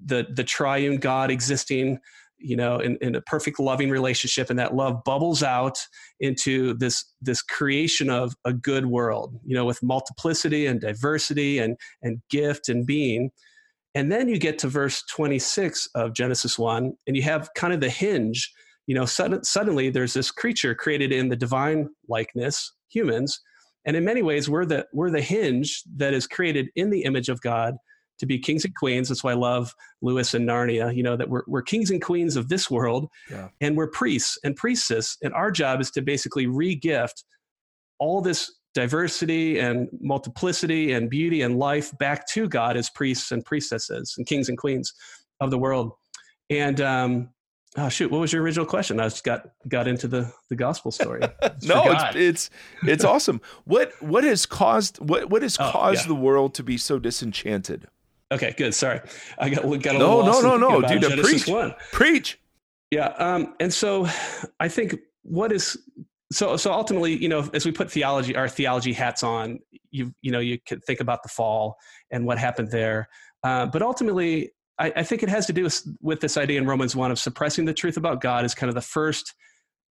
[0.02, 1.98] the the triune God existing.
[2.40, 5.76] You know, in, in a perfect loving relationship, and that love bubbles out
[6.20, 9.34] into this this creation of a good world.
[9.44, 13.32] You know, with multiplicity and diversity and and gift and being.
[13.98, 17.80] And then you get to verse 26 of Genesis 1, and you have kind of
[17.80, 18.48] the hinge.
[18.86, 23.40] You know, sudden, suddenly there's this creature created in the divine likeness, humans.
[23.86, 27.28] And in many ways, we're the, we're the hinge that is created in the image
[27.28, 27.74] of God
[28.20, 29.08] to be kings and queens.
[29.08, 32.36] That's why I love Lewis and Narnia, you know, that we're, we're kings and queens
[32.36, 33.48] of this world yeah.
[33.60, 35.16] and we're priests and priestess.
[35.24, 37.24] And our job is to basically re-gift
[37.98, 43.44] all this diversity and multiplicity and beauty and life back to God as priests and
[43.44, 44.94] priestesses and kings and queens
[45.40, 45.90] of the world.
[46.48, 47.30] And um,
[47.76, 49.00] oh shoot, what was your original question?
[49.00, 51.22] I just got got into the the gospel story.
[51.64, 52.50] no, it's, it's
[52.84, 53.40] it's awesome.
[53.64, 56.08] What what has caused what what has oh, caused yeah.
[56.08, 57.88] the world to be so disenchanted?
[58.30, 58.74] Okay, good.
[58.74, 59.00] Sorry,
[59.38, 61.24] I got got a no, no, no, no, dude.
[61.24, 61.74] Preach, one.
[61.90, 62.38] preach.
[62.92, 64.06] Yeah, um, and so
[64.60, 65.76] I think what is
[66.32, 69.58] so so ultimately you know as we put theology our theology hats on
[69.90, 71.76] you you know you could think about the fall
[72.10, 73.08] and what happened there.
[73.44, 76.66] Uh, but ultimately I, I, think it has to do with, with this idea in
[76.66, 79.34] romans 1 of suppressing the truth about god is kind of the first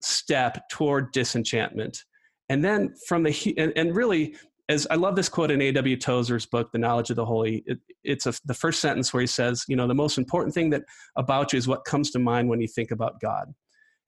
[0.01, 2.05] step toward disenchantment.
[2.49, 4.37] And then from the and, and really
[4.68, 5.97] as i love this quote in A.W.
[5.97, 7.62] Tozer's book the knowledge of the holy.
[7.66, 10.71] It, it's a, the first sentence where he says you know the most important thing
[10.71, 10.85] that
[11.16, 13.53] about you is what comes to mind when you think about god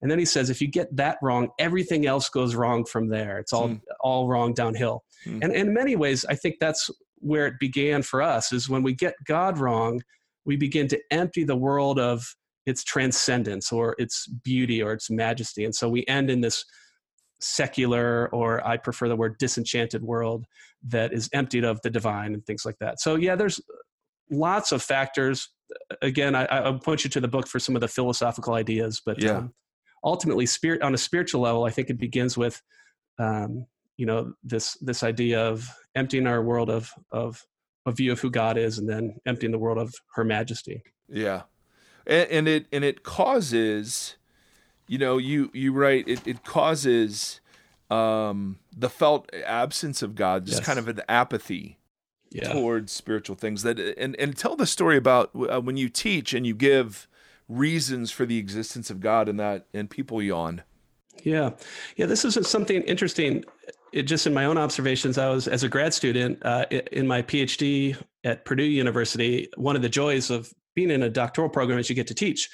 [0.04, 3.38] and then he says, if you get that wrong, everything else goes wrong from there.
[3.38, 3.80] It's all, mm.
[4.00, 5.02] all wrong downhill.
[5.24, 5.42] Mm.
[5.42, 6.90] And, and in many ways, I think that's
[7.20, 10.02] where it began for us is when we get God wrong,
[10.44, 12.22] we begin to empty the world of
[12.66, 15.64] its transcendence or its beauty or its majesty.
[15.64, 16.66] And so we end in this
[17.40, 20.44] secular, or I prefer the word disenchanted world
[20.86, 23.00] that is emptied of the divine and things like that.
[23.00, 23.58] So, yeah, there's
[24.30, 25.48] lots of factors.
[26.02, 29.18] Again, I, I point you to the book for some of the philosophical ideas, but
[29.22, 29.38] yeah.
[29.38, 29.54] Um,
[30.04, 32.62] ultimately spirit on a spiritual level i think it begins with
[33.18, 37.44] um, you know this this idea of emptying our world of of
[37.86, 41.42] a view of who god is and then emptying the world of her majesty yeah
[42.06, 44.16] and, and it and it causes
[44.88, 47.40] you know you you write it, it causes
[47.90, 50.66] um the felt absence of god just yes.
[50.66, 51.78] kind of an apathy
[52.30, 52.52] yeah.
[52.52, 56.46] towards spiritual things that and and tell the story about uh, when you teach and
[56.46, 57.06] you give
[57.48, 60.62] reasons for the existence of God and that and people yawn.
[61.22, 61.50] Yeah.
[61.96, 63.44] Yeah, this is something interesting.
[63.92, 67.22] It just in my own observations, I was as a grad student uh, in my
[67.22, 69.48] PhD at Purdue University.
[69.56, 72.50] One of the joys of being in a doctoral program is you get to teach,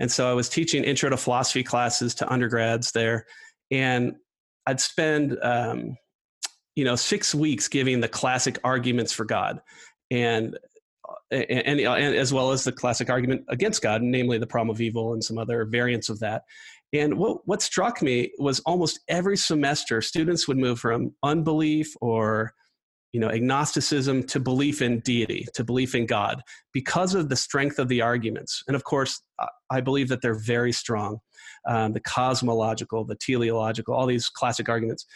[0.00, 3.26] and so I was teaching intro to philosophy classes to undergrads there,
[3.70, 4.16] and
[4.66, 5.96] I'd spend um,
[6.74, 9.60] you know six weeks giving the classic arguments for God,
[10.10, 10.58] and
[11.30, 15.12] and, and, as well as the classic argument against God, namely the problem of evil
[15.12, 16.42] and some other variants of that.
[16.92, 22.52] And what, what struck me was almost every semester, students would move from unbelief or
[23.12, 26.42] you know agnosticism to belief in deity to belief in god
[26.72, 28.62] because of the strength of the arguments.
[28.68, 29.20] And of course
[29.70, 31.18] i believe that they're very strong
[31.68, 35.06] um, the cosmological the teleological all these classic arguments.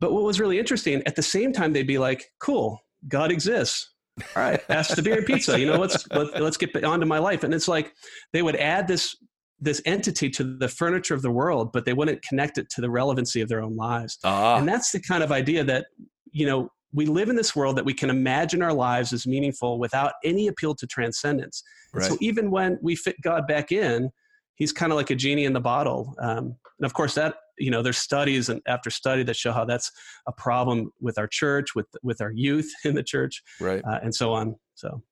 [0.00, 3.90] But what was really interesting at the same time they'd be like cool god exists
[4.36, 5.58] all right, ask the beer and pizza.
[5.58, 7.44] You know, let's let, us let us get on to my life.
[7.44, 7.94] And it's like
[8.32, 9.16] they would add this
[9.60, 12.90] this entity to the furniture of the world, but they wouldn't connect it to the
[12.90, 14.18] relevancy of their own lives.
[14.24, 14.56] Ah.
[14.56, 15.86] And that's the kind of idea that,
[16.32, 19.78] you know, we live in this world that we can imagine our lives as meaningful
[19.78, 21.62] without any appeal to transcendence.
[21.92, 22.04] Right.
[22.04, 24.10] So even when we fit God back in,
[24.54, 26.14] he's kind of like a genie in the bottle.
[26.20, 29.64] Um, and of course, that you know, there's studies and after study that show how
[29.64, 29.90] that's
[30.26, 34.14] a problem with our church, with with our youth in the church, right, uh, and
[34.14, 34.56] so on.
[34.74, 35.02] So,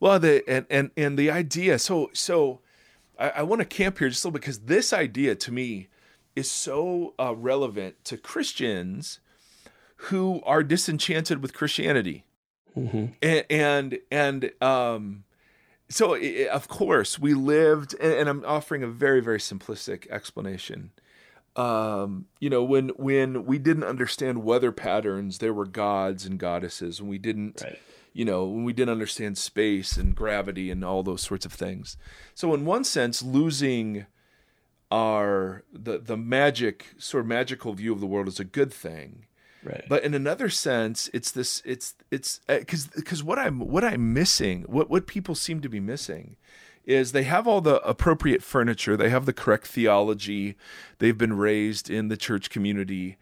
[0.00, 1.78] well, the and and and the idea.
[1.78, 2.60] So so,
[3.18, 5.88] I, I want to camp here just a little because this idea to me
[6.34, 9.20] is so uh, relevant to Christians
[10.04, 12.24] who are disenchanted with Christianity,
[12.76, 13.06] mm-hmm.
[13.22, 15.24] and and and um
[15.90, 16.16] so
[16.50, 20.90] of course we lived and, i'm offering a very very simplistic explanation
[21.56, 27.00] um you know when when we didn't understand weather patterns there were gods and goddesses
[27.00, 27.78] and we didn't right.
[28.12, 31.96] you know when we didn't understand space and gravity and all those sorts of things
[32.34, 34.06] so in one sense losing
[34.92, 39.26] our the the magic sort of magical view of the world is a good thing
[39.62, 39.84] Right.
[39.88, 44.12] But in another sense, it's this it's it's because uh, because what I'm what I'm
[44.12, 46.36] missing, what what people seem to be missing,
[46.90, 50.56] is they have all the appropriate furniture, they have the correct theology,
[50.98, 53.16] they've been raised in the church community.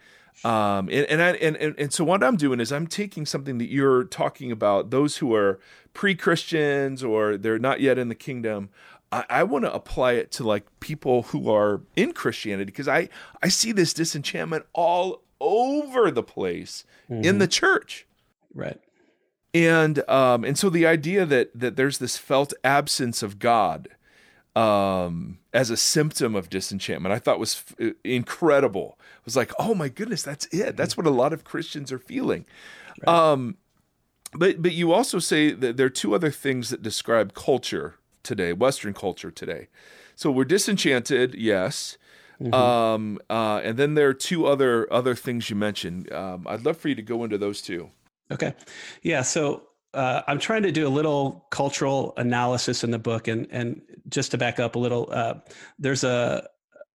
[0.44, 3.58] Um, and and, I, and and and so what I'm doing is I'm taking something
[3.58, 5.58] that you're talking about, those who are
[5.94, 8.70] pre-Christians or they're not yet in the kingdom.
[9.10, 13.08] I, I want to apply it to like people who are in Christianity because I
[13.42, 17.24] I see this disenchantment all over the place mm-hmm.
[17.24, 18.06] in the church.
[18.54, 18.80] Right.
[19.54, 23.88] And um and so the idea that that there's this felt absence of God
[24.54, 28.98] um as a symptom of disenchantment I thought was f- incredible.
[29.20, 30.76] It was like, "Oh my goodness, that's it.
[30.76, 32.44] That's what a lot of Christians are feeling."
[33.06, 33.32] Right.
[33.32, 33.56] Um
[34.32, 38.52] but but you also say that there are two other things that describe culture today,
[38.52, 39.68] western culture today.
[40.14, 41.96] So we're disenchanted, yes.
[42.40, 42.54] Mm-hmm.
[42.54, 46.12] Um, uh, and then there are two other other things you mentioned.
[46.12, 47.90] Um, I'd love for you to go into those two.
[48.30, 48.54] Okay,
[49.02, 49.22] yeah.
[49.22, 53.80] So uh, I'm trying to do a little cultural analysis in the book, and and
[54.08, 55.34] just to back up a little, uh,
[55.78, 56.46] there's a,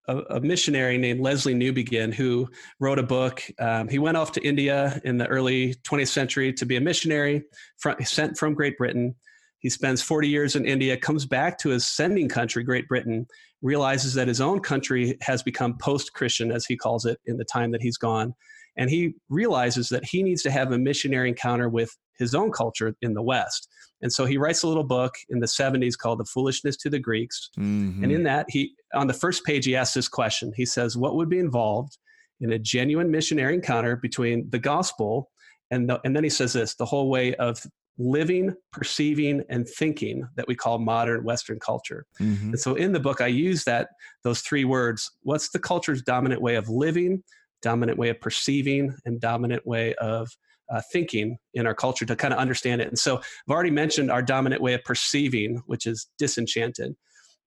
[0.07, 3.43] a, a missionary named Lesslie Newbigin who wrote a book.
[3.59, 7.43] Um, he went off to India in the early 20th century to be a missionary,
[7.77, 9.15] from, sent from Great Britain.
[9.59, 13.25] He spends 40 years in India, comes back to his sending country, Great Britain,
[13.61, 17.45] realizes that his own country has become post Christian, as he calls it, in the
[17.45, 18.35] time that he's gone.
[18.77, 22.95] And he realizes that he needs to have a missionary encounter with his own culture
[23.01, 23.67] in the West.
[24.01, 26.99] And so he writes a little book in the 70s called The Foolishness to the
[26.99, 27.49] Greeks.
[27.57, 28.03] Mm-hmm.
[28.03, 30.51] And in that, he on the first page, he asks this question.
[30.55, 31.97] He says, What would be involved
[32.41, 35.29] in a genuine missionary encounter between the gospel
[35.71, 37.65] and the, and then he says this the whole way of
[37.97, 42.05] living, perceiving, and thinking that we call modern Western culture.
[42.19, 42.49] Mm-hmm.
[42.49, 43.89] And so in the book, I use that
[44.23, 45.11] those three words.
[45.21, 47.23] What's the culture's dominant way of living,
[47.63, 50.29] dominant way of perceiving, and dominant way of
[50.71, 52.87] uh, thinking in our culture to kind of understand it.
[52.87, 56.95] And so I've already mentioned our dominant way of perceiving, which is disenchanted.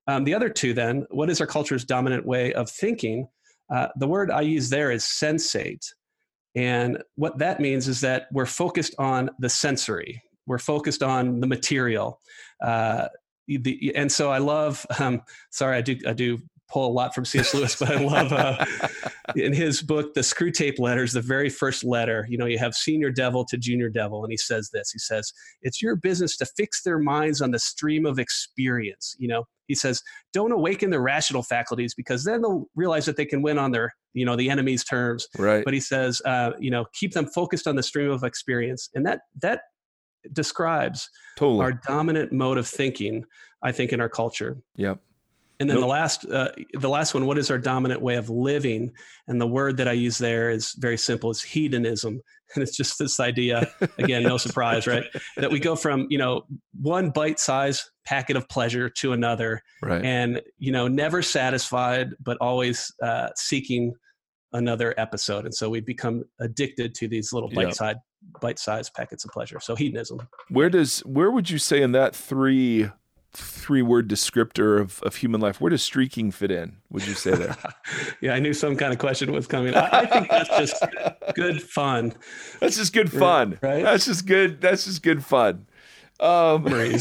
[0.09, 3.29] Um, the other two, then, what is our culture's dominant way of thinking?
[3.75, 5.85] Uh, the word I use there is sensate.
[6.55, 11.47] And what that means is that we're focused on the sensory, we're focused on the
[11.47, 12.21] material.
[12.65, 13.09] Uh,
[13.49, 14.87] the, and so I love.
[14.99, 17.53] Um, sorry, I do I do pull a lot from C.S.
[17.55, 18.65] Lewis, but I love uh,
[19.35, 23.11] in his book, The Screwtape Letters, the very first letter, you know, you have senior
[23.11, 24.91] devil to junior devil, and he says this.
[24.91, 29.17] He says, It's your business to fix their minds on the stream of experience.
[29.19, 33.27] You know, he says, Don't awaken their rational faculties because then they'll realize that they
[33.27, 35.27] can win on their, you know, the enemy's terms.
[35.39, 35.65] Right.
[35.65, 38.91] But he says, uh, you know, keep them focused on the stream of experience.
[38.95, 39.63] And that, that,
[40.33, 41.61] describes totally.
[41.61, 43.25] our dominant mode of thinking
[43.63, 45.01] i think in our culture yep
[45.59, 45.83] and then Nope.
[45.85, 48.93] the last, uh, the last one, what is our dominant way of living?
[49.27, 51.31] And the word that I use there is very simple.
[51.31, 52.21] It's hedonism,
[52.55, 53.71] and it's just this idea.
[53.99, 55.05] Again, no surprise, right?
[55.37, 56.47] That we go from you know
[56.81, 60.05] one bite-sized packet of pleasure to another, right.
[60.05, 63.95] and you know never satisfied, but always uh, seeking
[64.53, 65.45] another episode.
[65.45, 67.99] And so we become addicted to these little bite-sized,
[68.41, 69.61] bite-sized packets of pleasure.
[69.61, 70.27] So hedonism.
[70.49, 72.89] Where does where would you say in that three
[73.37, 76.77] three word descriptor of, of human life, where does streaking fit in?
[76.91, 77.57] Would you say there?
[78.21, 79.75] yeah, I knew some kind of question was coming.
[79.75, 80.85] I, I think that's just
[81.35, 82.15] good fun.
[82.61, 83.59] That's just good fun.
[83.63, 83.83] Right?
[83.83, 84.61] That's just good.
[84.61, 85.67] That's just good fun.
[86.21, 86.67] Um,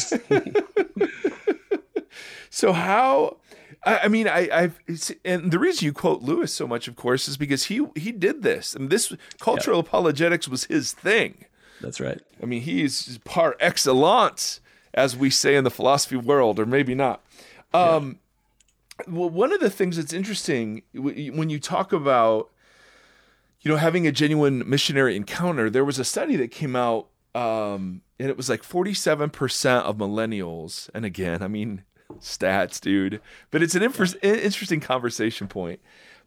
[2.50, 3.38] so how?
[3.86, 4.80] I, I mean, I, I've
[5.24, 8.44] and the reason you quote Lewis so much, of course, is because he he did
[8.44, 11.46] this, and this cultural apologetics was his thing.
[11.82, 12.22] That's right.
[12.42, 14.60] I mean, he's par excellence,
[14.96, 17.22] as we say in the philosophy world, or maybe not.
[17.74, 18.20] Um,
[19.08, 22.50] well, one of the things that's interesting when you talk about,
[23.62, 28.02] you know, having a genuine missionary encounter, there was a study that came out, um,
[28.18, 30.90] and it was like 47% of millennials.
[30.94, 31.84] And again, I mean,
[32.20, 33.20] stats, dude,
[33.52, 35.82] but it's an interesting conversation point.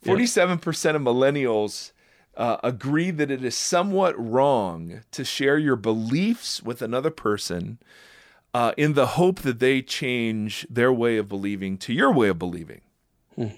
[0.04, 1.92] 47% of millennials
[2.36, 7.78] uh, agree that it is somewhat wrong to share your beliefs with another person
[8.58, 12.40] uh, in the hope that they change their way of believing to your way of
[12.40, 12.80] believing.
[13.36, 13.50] Hmm.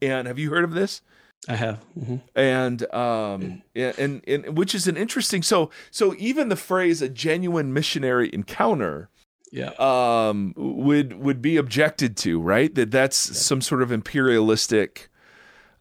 [0.00, 1.02] And have you heard of this?
[1.46, 1.84] I have.
[1.98, 2.16] Mm-hmm.
[2.34, 7.08] And um and, and, and which is an interesting so so even the phrase a
[7.10, 9.10] genuine missionary encounter
[9.52, 12.74] yeah um would would be objected to, right?
[12.74, 13.34] That that's yeah.
[13.34, 15.10] some sort of imperialistic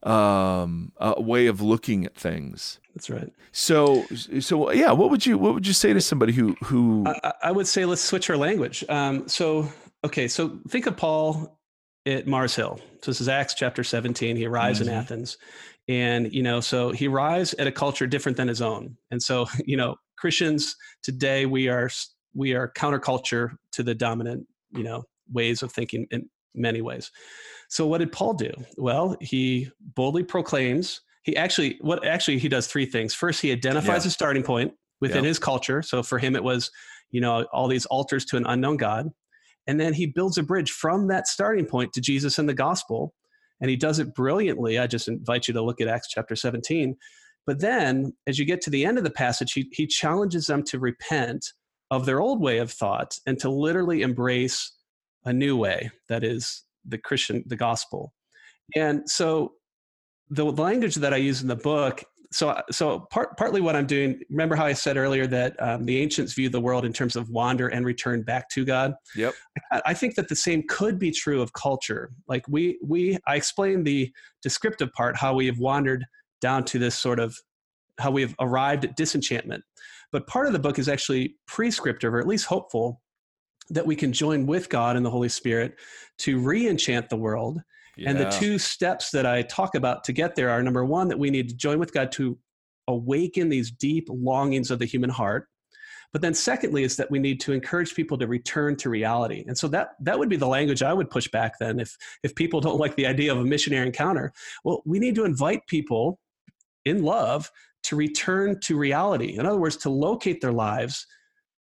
[0.03, 2.79] um uh, way of looking at things.
[2.95, 3.31] That's right.
[3.51, 4.05] So,
[4.39, 7.05] so yeah, what would you what would you say to somebody who who?
[7.07, 8.83] I, I would say let's switch our language.
[8.89, 9.71] Um, so,
[10.03, 11.59] okay, so think of Paul
[12.05, 12.79] at Mars Hill.
[13.01, 14.35] So this is Acts chapter seventeen.
[14.35, 14.89] He arrives mm-hmm.
[14.89, 15.37] in Athens,
[15.87, 18.97] and you know, so he arrives at a culture different than his own.
[19.11, 21.89] And so, you know, Christians today we are
[22.33, 27.11] we are counterculture to the dominant you know ways of thinking in many ways.
[27.69, 28.51] So what did Paul do?
[28.77, 33.13] Well, he boldly proclaims he actually what actually he does three things.
[33.13, 34.09] First, he identifies yeah.
[34.09, 35.81] a starting point within his culture.
[35.81, 36.71] So for him, it was
[37.11, 39.09] you know all these altars to an unknown God,
[39.67, 43.13] and then he builds a bridge from that starting point to Jesus and the gospel,
[43.61, 44.79] and he does it brilliantly.
[44.79, 46.95] I just invite you to look at Acts chapter 17.
[47.45, 50.63] But then, as you get to the end of the passage, he, he challenges them
[50.63, 51.45] to repent
[51.89, 54.71] of their old way of thought and to literally embrace
[55.25, 58.13] a new way that is the Christian, the gospel.
[58.75, 59.53] And so
[60.29, 62.03] the language that I use in the book.
[62.31, 64.21] So, so part, partly what I'm doing.
[64.29, 67.29] Remember how I said earlier that um, the ancients view the world in terms of
[67.29, 68.93] wander and return back to God.
[69.15, 69.33] Yep.
[69.71, 72.11] I, I think that the same could be true of culture.
[72.27, 76.05] Like we, we, I explained the descriptive part, how we have wandered
[76.39, 77.35] down to this sort of
[77.97, 79.63] how we have arrived at disenchantment.
[80.11, 83.01] But part of the book is actually prescriptive, or at least hopeful,
[83.69, 85.75] that we can join with God and the Holy Spirit
[86.19, 87.61] to re enchant the world
[87.99, 88.11] yeah.
[88.11, 91.19] And the two steps that I talk about to get there are number one, that
[91.19, 92.37] we need to join with God to
[92.87, 95.47] awaken these deep longings of the human heart.
[96.13, 99.43] But then secondly is that we need to encourage people to return to reality.
[99.47, 102.33] And so that that would be the language I would push back then if if
[102.35, 104.31] people don't like the idea of a missionary encounter.
[104.63, 106.19] Well, we need to invite people
[106.85, 107.51] in love
[107.83, 109.37] to return to reality.
[109.37, 111.05] In other words, to locate their lives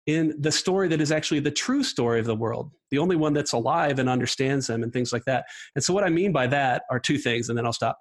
[0.05, 3.33] in the story that is actually the true story of the world, the only one
[3.33, 5.45] that's alive and understands them and things like that.
[5.75, 7.99] And so, what I mean by that are two things, and then I'll stop.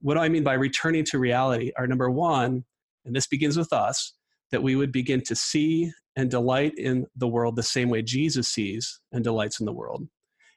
[0.00, 2.64] What do I mean by returning to reality are number one,
[3.04, 4.14] and this begins with us,
[4.50, 8.48] that we would begin to see and delight in the world the same way Jesus
[8.48, 10.06] sees and delights in the world.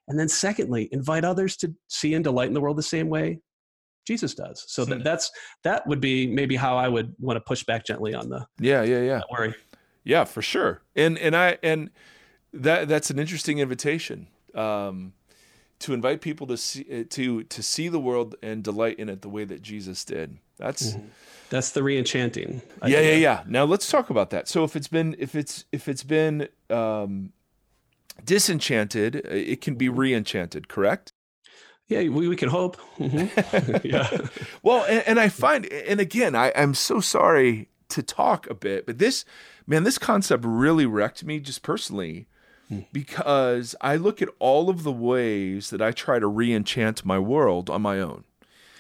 [0.07, 3.39] And then, secondly, invite others to see and delight in the world the same way
[4.07, 4.63] Jesus does.
[4.67, 5.29] So that, that's
[5.63, 8.81] that would be maybe how I would want to push back gently on the yeah
[8.81, 9.53] yeah yeah worry.
[10.07, 10.81] Yeah, for sure.
[10.95, 11.89] And and I and
[12.53, 15.11] that that's an interesting invitation um,
[15.79, 19.21] to invite people to see uh, to to see the world and delight in it
[19.21, 20.37] the way that Jesus did.
[20.57, 21.07] That's mm-hmm.
[21.49, 22.61] that's the reenchanting.
[22.81, 23.43] I yeah, yeah, yeah.
[23.47, 24.47] Now let's talk about that.
[24.47, 27.33] So if it's been if it's if it's been um,
[28.23, 30.69] disenchanted, uh, it can be reenchanted.
[30.69, 31.11] Correct?
[31.89, 32.77] Yeah, we, we can hope.
[32.97, 33.77] Mm-hmm.
[33.87, 34.27] yeah.
[34.63, 38.85] well, and, and, I find, and again, I, I'm so sorry to talk a bit,
[38.85, 39.25] but this
[39.65, 42.27] man, this concept really wrecked me just personally
[42.69, 42.81] hmm.
[42.91, 47.69] because I look at all of the ways that I try to re-enchant my world
[47.69, 48.23] on my own.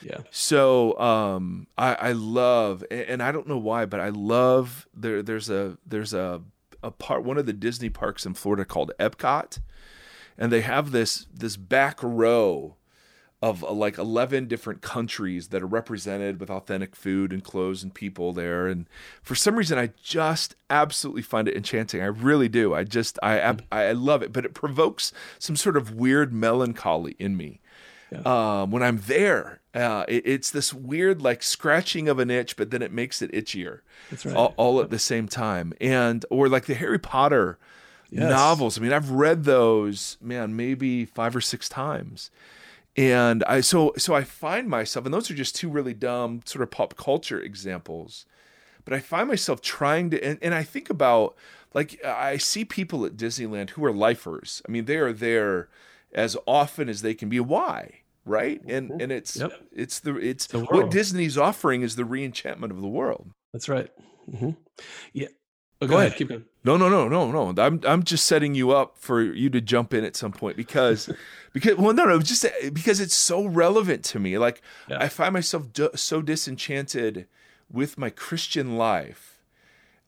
[0.01, 0.19] Yeah.
[0.31, 5.21] So um, I, I love, and I don't know why, but I love there.
[5.21, 6.41] There's a there's a
[6.83, 9.59] a part one of the Disney parks in Florida called Epcot,
[10.37, 12.76] and they have this this back row
[13.41, 17.93] of uh, like 11 different countries that are represented with authentic food and clothes and
[17.93, 18.87] people there and
[19.21, 22.01] for some reason i just absolutely find it enchanting.
[22.01, 22.73] I really do.
[22.73, 27.37] I just i i love it but it provokes some sort of weird melancholy in
[27.37, 27.61] me.
[28.09, 28.21] Yeah.
[28.21, 32.71] um, when i'm there uh, it, it's this weird like scratching of an itch but
[32.71, 33.81] then it makes it itchier
[34.23, 34.33] right.
[34.33, 35.73] all, all, at the same time.
[35.81, 37.59] And or like the harry potter
[38.09, 38.29] yes.
[38.29, 38.79] novels.
[38.79, 42.31] I mean i've read those man maybe five or six times
[42.97, 46.63] and I so so I find myself, and those are just two really dumb sort
[46.63, 48.25] of pop culture examples,
[48.83, 51.35] but I find myself trying to, and, and I think about
[51.75, 54.63] like I see people at Disneyland who are lifers.
[54.67, 55.69] I mean, they are there
[56.11, 57.39] as often as they can be.
[57.39, 58.01] Why?
[58.25, 58.61] Right?
[58.65, 59.01] And mm-hmm.
[59.01, 59.51] and it's yep.
[59.71, 63.29] it's the it's the what Disney's offering is the reenchantment of the world.
[63.53, 63.91] That's right.
[64.31, 64.51] Mm-hmm.
[65.13, 65.27] Yeah,
[65.81, 66.07] Oh, go, go ahead.
[66.07, 66.17] ahead.
[66.17, 66.45] Keep going.
[66.63, 67.63] No, no, no, no, no.
[67.63, 71.09] I'm I'm just setting you up for you to jump in at some point because
[71.53, 74.37] because well no no just because it's so relevant to me.
[74.37, 74.97] Like yeah.
[74.99, 77.27] I find myself so disenchanted
[77.71, 79.33] with my Christian life.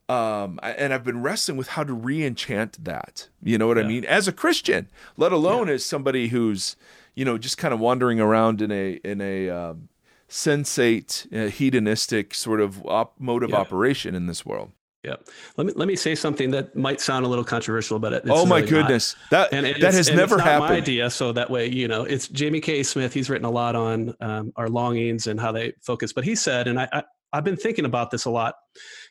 [0.07, 3.29] Um, and I've been wrestling with how to re-enchant that.
[3.43, 3.83] You know what yeah.
[3.83, 4.05] I mean?
[4.05, 5.75] As a Christian, let alone yeah.
[5.75, 6.75] as somebody who's,
[7.13, 9.89] you know, just kind of wandering around in a in a um,
[10.27, 14.71] sensate, uh, hedonistic sort of op- mode of operation in this world.
[15.03, 15.15] Yeah.
[15.55, 18.45] Let me let me say something that might sound a little controversial, but it's oh
[18.45, 19.51] my really goodness, not.
[19.51, 20.71] that and, and that has never happened.
[20.71, 22.83] My idea, so that way you know, it's Jamie K.
[22.83, 23.13] Smith.
[23.13, 26.11] He's written a lot on um, our longings and how they focus.
[26.11, 28.55] But he said, and I, I I've been thinking about this a lot.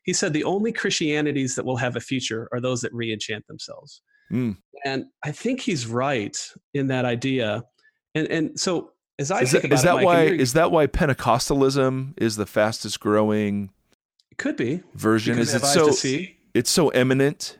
[0.03, 4.03] He said the only Christianities that will have a future are those that re-enchant themselves.
[4.30, 4.57] Mm.
[4.84, 6.36] And I think he's right
[6.74, 7.64] in that idea.
[8.14, 10.70] And and so as I is think that, is it, that Mike, why is that
[10.70, 13.70] why Pentecostalism is the fastest growing
[14.39, 15.39] could be version.
[15.39, 15.93] Is it so?
[16.55, 17.59] It's so eminent.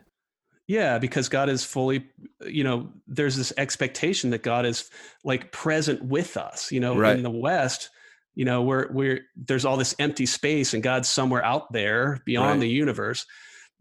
[0.67, 2.05] Yeah, because God is fully,
[2.45, 4.89] you know, there's this expectation that God is
[5.23, 6.71] like present with us.
[6.71, 7.15] You know, right.
[7.15, 7.89] in the West,
[8.35, 12.51] you know, we're we're there's all this empty space and God's somewhere out there beyond
[12.51, 12.59] right.
[12.61, 13.25] the universe.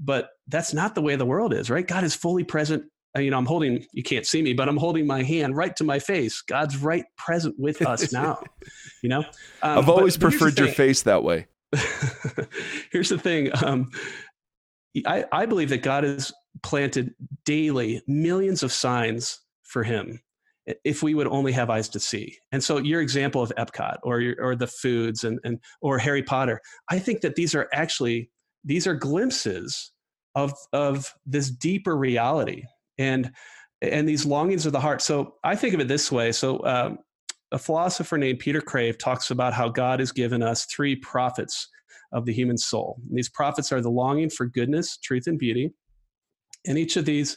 [0.01, 1.87] But that's not the way the world is, right?
[1.87, 2.85] God is fully present.
[3.17, 5.75] Uh, you know, I'm holding, you can't see me, but I'm holding my hand right
[5.77, 6.41] to my face.
[6.43, 8.41] God's right present with us now,
[9.03, 9.21] you know?
[9.63, 11.47] Um, I've always but, preferred your face that way.
[12.93, 13.51] here's the thing.
[13.63, 13.91] Um,
[15.07, 17.15] I, I believe that God has planted
[17.45, 20.21] daily millions of signs for him
[20.85, 22.37] if we would only have eyes to see.
[22.53, 26.61] And so your example of Epcot or or the foods and, and or Harry Potter,
[26.91, 28.31] I think that these are actually
[28.65, 29.93] these are glimpses
[30.35, 32.65] of of this deeper reality
[32.99, 33.31] and
[33.81, 35.01] and these longings of the heart.
[35.01, 36.33] So I think of it this way.
[36.33, 36.99] So um,
[37.53, 41.69] a philosopher named Peter Kreeft talks about how God has given us three prophets
[42.13, 43.01] of the human soul.
[43.09, 45.73] And these prophets are the longing for goodness, truth, and beauty.
[46.67, 47.37] And each of these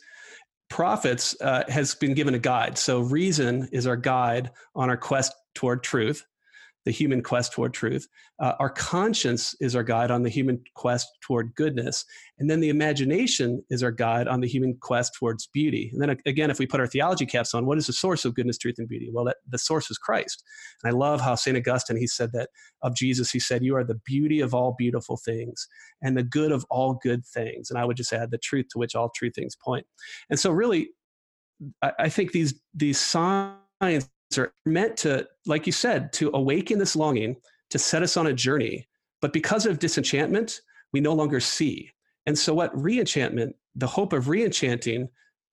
[0.70, 2.78] prophets uh, has been given a guide.
[2.78, 6.26] So reason is our guide on our quest toward truth
[6.86, 8.07] the human quest toward truth.
[8.39, 12.03] Uh, our conscience is our guide on the human quest toward goodness.
[12.39, 15.91] And then the imagination is our guide on the human quest towards beauty.
[15.93, 18.34] And then again, if we put our theology caps on, what is the source of
[18.34, 19.09] goodness, truth, and beauty?
[19.13, 20.43] Well, that, the source is Christ.
[20.84, 21.55] And I love how St.
[21.55, 22.49] Augustine, he said that
[22.82, 25.67] of Jesus, he said, You are the beauty of all beautiful things
[26.01, 27.69] and the good of all good things.
[27.69, 29.86] And I would just add the truth to which all true things point.
[30.29, 30.89] And so, really,
[31.84, 36.95] I, I think these, these signs are meant to, like you said, to awaken this
[36.95, 37.36] longing,
[37.69, 38.88] to set us on a journey.
[39.21, 40.61] But because of disenchantment,
[40.93, 41.91] we no longer see.
[42.25, 45.07] And so, what reenchantment, the hope of reenchanting,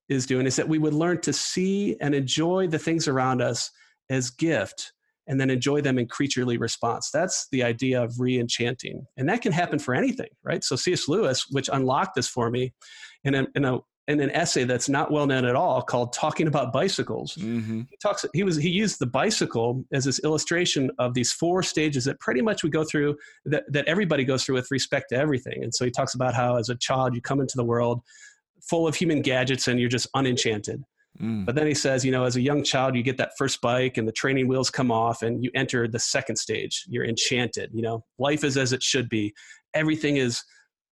[0.09, 3.70] is doing is that we would learn to see and enjoy the things around us
[4.11, 4.93] as gift
[5.26, 7.11] and then enjoy them in creaturely response.
[7.11, 9.05] That's the idea of re-enchanting.
[9.18, 10.64] And that can happen for anything, right?
[10.64, 11.07] So C.S.
[11.07, 12.72] Lewis, which unlocked this for me
[13.24, 16.49] in a, in a in an essay that's not well known at all called "Talking
[16.49, 17.83] About Bicycles." Mm-hmm.
[17.91, 18.25] He talks.
[18.35, 22.43] He was he used the bicycle as this illustration of these four stages that pretty
[22.43, 25.63] much we go through that that everybody goes through with respect to everything.
[25.63, 28.01] And so he talks about how as a child you come into the world
[28.63, 30.83] full of human gadgets and you're just unenchanted.
[31.21, 31.47] Mm.
[31.47, 33.97] But then he says, you know, as a young child, you get that first bike
[33.97, 36.85] and the training wheels come off and you enter the second stage.
[36.89, 37.71] You're enchanted.
[37.73, 39.35] You know, life is as it should be.
[39.75, 40.43] Everything is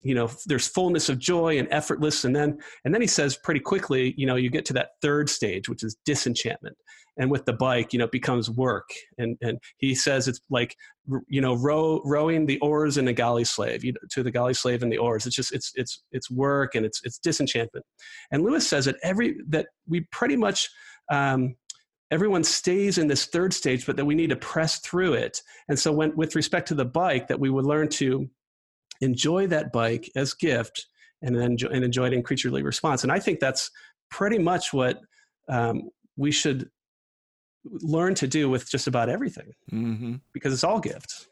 [0.02, 2.24] you know there's fullness of joy and effortless.
[2.24, 5.28] And then and then he says pretty quickly you know you get to that third
[5.28, 6.76] stage which is disenchantment.
[7.18, 8.90] And with the bike you know it becomes work.
[9.18, 10.76] And and he says it's like
[11.28, 14.54] you know row, rowing the oars in a galley slave you know, to the galley
[14.54, 15.26] slave and the oars.
[15.26, 17.84] It's just it's it's it's work and it's it's disenchantment.
[18.30, 20.68] And lewis says that every that we pretty much
[21.10, 21.56] um,
[22.10, 25.40] everyone stays in this third stage but that we need to press through it.
[25.68, 28.28] And so when with respect to the bike that we would learn to
[29.02, 30.86] enjoy that bike as gift
[31.20, 33.02] and then enjoy, and enjoy it in creaturely response.
[33.02, 33.70] And I think that's
[34.10, 35.00] pretty much what
[35.48, 36.70] um, we should
[37.64, 40.14] learn to do with just about everything mm-hmm.
[40.32, 41.28] because it's all gifts.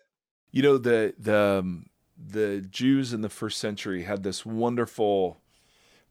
[0.53, 1.87] You know, the, the, um,
[2.19, 5.39] the Jews in the first century had this wonderful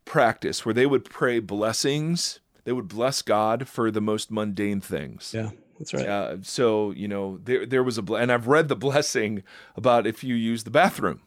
[0.05, 2.39] practice where they would pray blessings.
[2.63, 5.33] They would bless God for the most mundane things.
[5.35, 5.51] Yeah.
[5.77, 6.07] That's right.
[6.07, 9.43] Uh, so you know there there was a and I've read the blessing
[9.77, 11.21] about if you use the bathroom.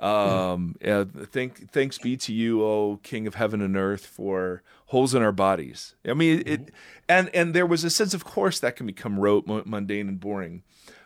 [0.00, 5.14] Um, yeah, thank, thanks be to you, O King of heaven and earth, for holes
[5.14, 5.94] in our bodies.
[6.06, 6.74] I mean, it, mm-hmm.
[7.08, 10.62] and and there was a sense, of course, that can become rote, mundane, and boring,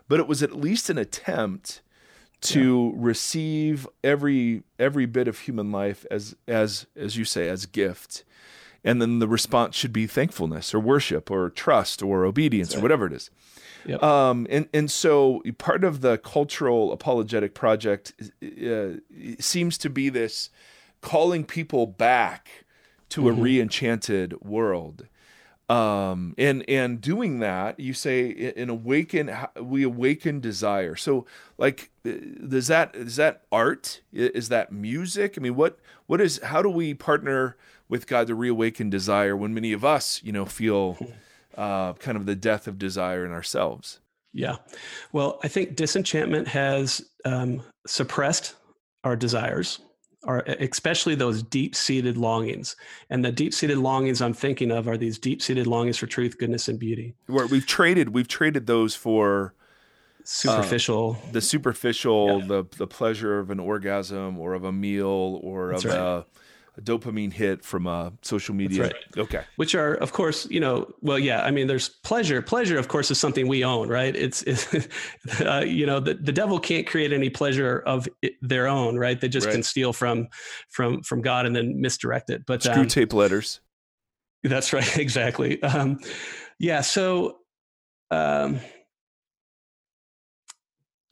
[0.09, 1.83] but it was at least an attempt
[2.45, 3.03] to yeah.
[3.03, 8.23] receive every every bit of human life as as as you say as gift
[8.85, 12.81] and then the response should be thankfulness or worship or trust or obedience right.
[12.81, 13.31] or whatever it is
[13.87, 14.03] Yep.
[14.03, 18.13] Um, and and so part of the cultural apologetic project
[18.43, 18.95] uh,
[19.39, 20.51] seems to be this
[21.01, 22.65] calling people back
[23.11, 23.39] to mm-hmm.
[23.39, 25.07] a re-enchanted world.
[25.71, 30.95] Um and and doing that you say in awaken we awaken desire.
[30.95, 31.25] So
[31.57, 32.11] like uh,
[32.53, 34.03] is that is that art?
[34.13, 35.37] Is that music?
[35.39, 37.57] I mean what what is how do we partner
[37.89, 40.99] with god to reawaken desire when many of us you know feel
[41.57, 44.01] uh kind of the death of desire in ourselves.
[44.33, 44.57] Yeah.
[45.13, 48.55] Well i think disenchantment has um suppressed
[49.05, 49.81] our desires
[50.27, 52.77] are especially those deep-seated longings.
[53.11, 56.79] And the deep-seated longings i'm thinking of are these deep-seated longings for truth goodness and
[56.79, 57.15] beauty.
[57.27, 59.55] Where we've traded we've traded those for
[60.25, 61.19] superficial.
[61.23, 62.47] uh, the superficial yeah.
[62.47, 65.99] the the pleasure of an orgasm or of a meal or That's of right.
[66.01, 66.27] a
[66.77, 68.85] a dopamine hit from uh, social media.
[68.85, 68.95] Right.
[69.17, 69.45] Okay.
[69.57, 71.43] Which are, of course, you know, well, yeah.
[71.43, 72.43] I mean, there's pleasure.
[72.43, 74.15] Pleasure, of course, is something we own, right?
[74.15, 74.67] It's, it's
[75.41, 79.21] uh, you know, the, the devil can't create any pleasure of it, their own, right?
[79.21, 79.53] They just right.
[79.53, 80.29] can steal from,
[80.69, 82.45] from, from God and then misdirect it.
[82.47, 83.61] But screw um, tape letters.
[84.43, 84.99] That's right.
[85.05, 85.63] Exactly.
[85.63, 86.01] Um,
[86.59, 86.81] yeah.
[86.81, 87.39] So.
[88.11, 88.61] Um,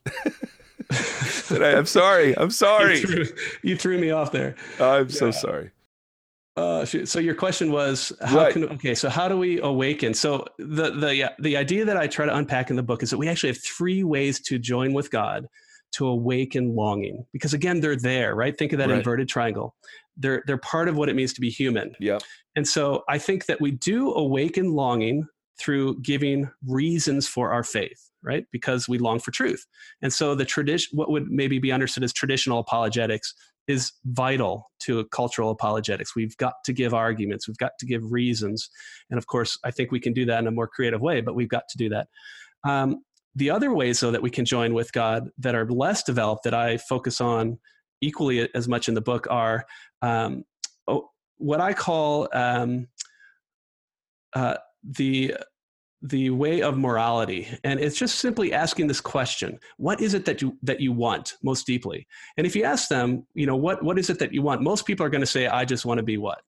[1.51, 2.37] I, am sorry.
[2.39, 3.01] I'm sorry.
[3.01, 3.27] You threw,
[3.63, 4.57] you threw me off there.
[4.81, 5.15] I'm yeah.
[5.15, 5.71] so sorry.
[6.55, 8.53] Uh, so your question was how right.
[8.53, 12.07] can okay so how do we awaken so the the yeah, the idea that i
[12.07, 14.93] try to unpack in the book is that we actually have three ways to join
[14.93, 15.47] with god
[15.93, 18.99] to awaken longing because again they're there right think of that right.
[18.99, 19.75] inverted triangle
[20.19, 22.19] they're they're part of what it means to be human yeah
[22.55, 25.27] and so i think that we do awaken longing
[25.63, 28.47] through giving reasons for our faith right?
[28.53, 29.67] Because we long for truth.
[30.01, 33.35] And so the tradition, what would maybe be understood as traditional apologetics,
[33.69, 36.17] is vital to cultural apologetics.
[36.17, 38.69] We've got to give arguments, we've got to give reasons.
[39.11, 41.35] And of course, I think we can do that in a more creative way, but
[41.35, 42.09] we've got to do that.
[42.65, 43.05] Um,
[43.35, 46.55] the other ways, though, that we can join with God that are less developed, that
[46.55, 47.59] I focus on
[48.01, 49.65] equally as much in the book, are
[50.03, 50.45] um,
[50.87, 51.09] oh,
[51.39, 52.89] what I call um,
[54.35, 55.37] uh, the
[56.03, 60.43] the way of morality and it's just simply asking this question what is it that
[60.43, 62.07] you that you want most deeply?
[62.37, 64.63] And if you ask them you know what what is it that you want?
[64.63, 66.43] Most people are going to say i just want to be what?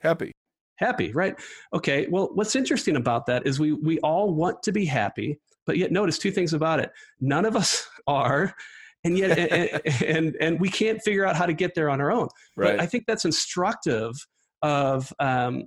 [0.00, 0.32] Happy.
[0.76, 1.34] Happy right?
[1.74, 5.76] Okay well what's interesting about that is we we all want to be happy but
[5.76, 6.92] yet notice two things about it.
[7.20, 8.54] None of us are
[9.02, 12.12] and yet and, and, and we can't figure out how to get there on our
[12.12, 12.28] own.
[12.54, 12.76] Right.
[12.76, 14.14] But i think that's instructive
[14.62, 15.64] of um,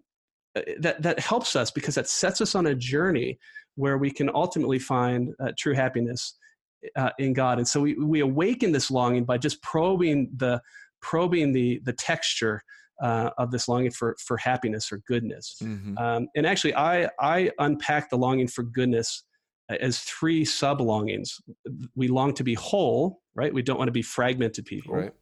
[0.80, 3.40] that that helps us because that sets us on a journey
[3.76, 6.38] where we can ultimately find uh, true happiness
[6.96, 7.58] uh, in God.
[7.58, 10.62] And so we we awaken this longing by just probing the
[11.02, 12.62] probing the the texture
[13.02, 15.56] uh, of this longing for for happiness or goodness.
[15.62, 15.98] Mm-hmm.
[15.98, 19.24] Um, and actually, I I unpack the longing for goodness
[19.70, 21.40] as three sub longings.
[21.96, 23.54] We long to be whole, right?
[23.54, 24.96] We don't want to be fragmented people.
[24.96, 25.14] Right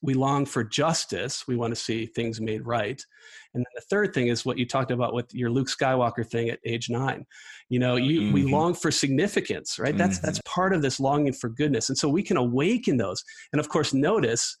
[0.00, 1.44] we long for justice.
[1.48, 3.02] We want to see things made right.
[3.54, 6.50] And then the third thing is what you talked about with your Luke Skywalker thing
[6.50, 7.26] at age nine.
[7.68, 8.32] You know, you mm-hmm.
[8.32, 9.96] we long for significance, right?
[9.96, 10.26] That's mm-hmm.
[10.26, 11.88] that's part of this longing for goodness.
[11.88, 13.24] And so we can awaken those.
[13.52, 14.56] And of course, notice,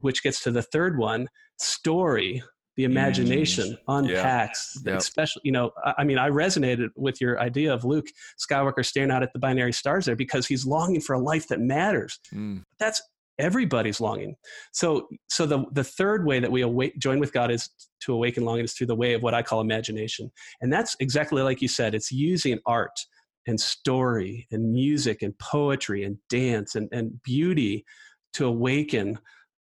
[0.00, 1.28] which gets to the third one,
[1.58, 2.42] story.
[2.76, 4.92] The imagination unpacks, yeah.
[4.92, 5.00] yep.
[5.00, 8.04] especially, you know, I, I mean, I resonated with your idea of Luke
[8.38, 11.58] Skywalker staring out at the binary stars there because he's longing for a life that
[11.58, 12.20] matters.
[12.34, 12.64] Mm.
[12.78, 13.00] That's
[13.38, 14.36] everybody's longing.
[14.72, 17.68] So so the the third way that we awake, join with god is
[18.00, 20.30] to awaken longing is through the way of what i call imagination.
[20.60, 22.98] And that's exactly like you said it's using art
[23.46, 27.84] and story and music and poetry and dance and, and beauty
[28.34, 29.18] to awaken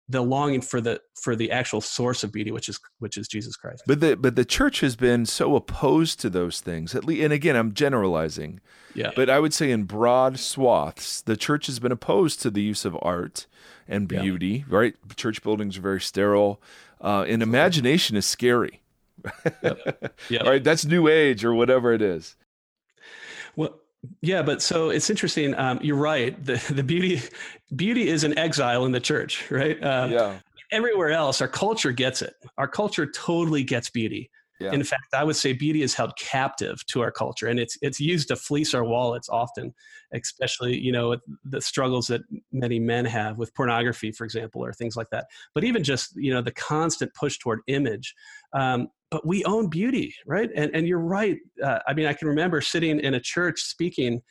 [0.07, 3.55] the longing for the for the actual source of beauty which is which is jesus
[3.55, 7.23] christ but the but the church has been so opposed to those things at least
[7.23, 8.59] and again i'm generalizing
[8.93, 12.61] yeah but i would say in broad swaths the church has been opposed to the
[12.61, 13.47] use of art
[13.87, 14.75] and beauty yeah.
[14.75, 16.61] right church buildings are very sterile
[17.01, 18.81] uh, and imagination is scary
[19.63, 20.13] yep.
[20.29, 20.43] Yep.
[20.45, 22.35] right that's new age or whatever it is
[23.55, 23.79] well
[24.21, 25.55] yeah, but so it's interesting.
[25.55, 26.43] Um, you're right.
[26.43, 27.21] The the beauty
[27.75, 29.81] beauty is an exile in the church, right?
[29.83, 30.39] Um, yeah.
[30.71, 32.33] Everywhere else, our culture gets it.
[32.57, 34.31] Our culture totally gets beauty.
[34.59, 34.71] Yeah.
[34.71, 37.99] In fact, I would say beauty is held captive to our culture, and it's it's
[37.99, 39.73] used to fleece our wallets often,
[40.13, 42.21] especially you know the struggles that
[42.53, 45.25] many men have with pornography, for example, or things like that.
[45.53, 48.15] But even just you know the constant push toward image.
[48.53, 50.49] Um, but we own beauty, right?
[50.55, 51.37] And and you're right.
[51.61, 54.21] Uh, I mean, I can remember sitting in a church speaking,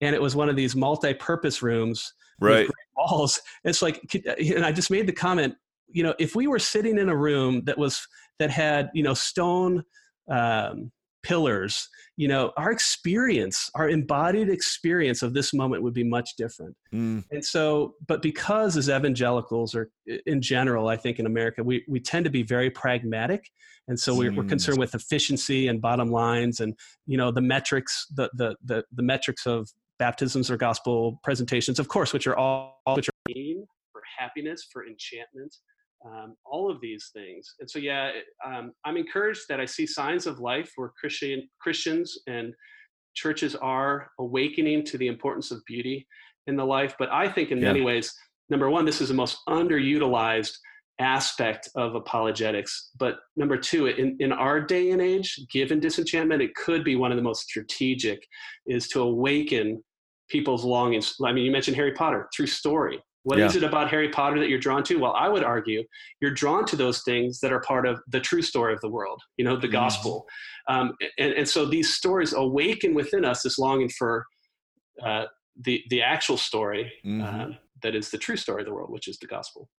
[0.00, 2.68] and it was one of these multi-purpose rooms, right?
[2.96, 3.40] walls.
[3.64, 4.00] It's like,
[4.38, 5.54] and I just made the comment,
[5.88, 8.06] you know, if we were sitting in a room that was
[8.38, 9.84] that had you know stone
[10.30, 10.90] um,
[11.24, 16.76] pillars you know our experience our embodied experience of this moment would be much different.
[16.94, 17.24] Mm.
[17.30, 19.90] and so but because as evangelicals or
[20.26, 23.50] in general i think in america we, we tend to be very pragmatic.
[23.86, 26.74] And so we're, we're concerned with efficiency and bottom lines and
[27.06, 29.68] you know the metrics the the the, the metrics of
[29.98, 33.34] baptisms or gospel presentations of course which are all which are
[33.92, 35.54] for happiness for enchantment
[36.04, 37.54] um, all of these things.
[37.60, 38.10] And so, yeah,
[38.44, 42.52] um, I'm encouraged that I see signs of life where Christian Christians and
[43.14, 46.06] churches are awakening to the importance of beauty
[46.46, 46.94] in the life.
[46.98, 47.68] But I think, in yeah.
[47.68, 48.12] many ways,
[48.50, 50.52] number one, this is the most underutilized
[51.00, 52.90] aspect of apologetics.
[52.98, 57.10] But number two, in, in our day and age, given disenchantment, it could be one
[57.10, 58.24] of the most strategic
[58.66, 59.82] is to awaken
[60.28, 61.16] people's longings.
[61.24, 63.02] I mean, you mentioned Harry Potter through story.
[63.24, 63.46] What yeah.
[63.46, 64.96] is it about Harry Potter that you're drawn to?
[64.96, 65.82] Well, I would argue
[66.20, 69.20] you're drawn to those things that are part of the true story of the world,
[69.38, 69.72] you know, the mm-hmm.
[69.72, 70.26] gospel.
[70.68, 74.26] Um, and, and so these stories awaken within us this longing for
[75.02, 75.24] uh,
[75.58, 77.22] the, the actual story mm-hmm.
[77.22, 79.70] uh, that is the true story of the world, which is the gospel.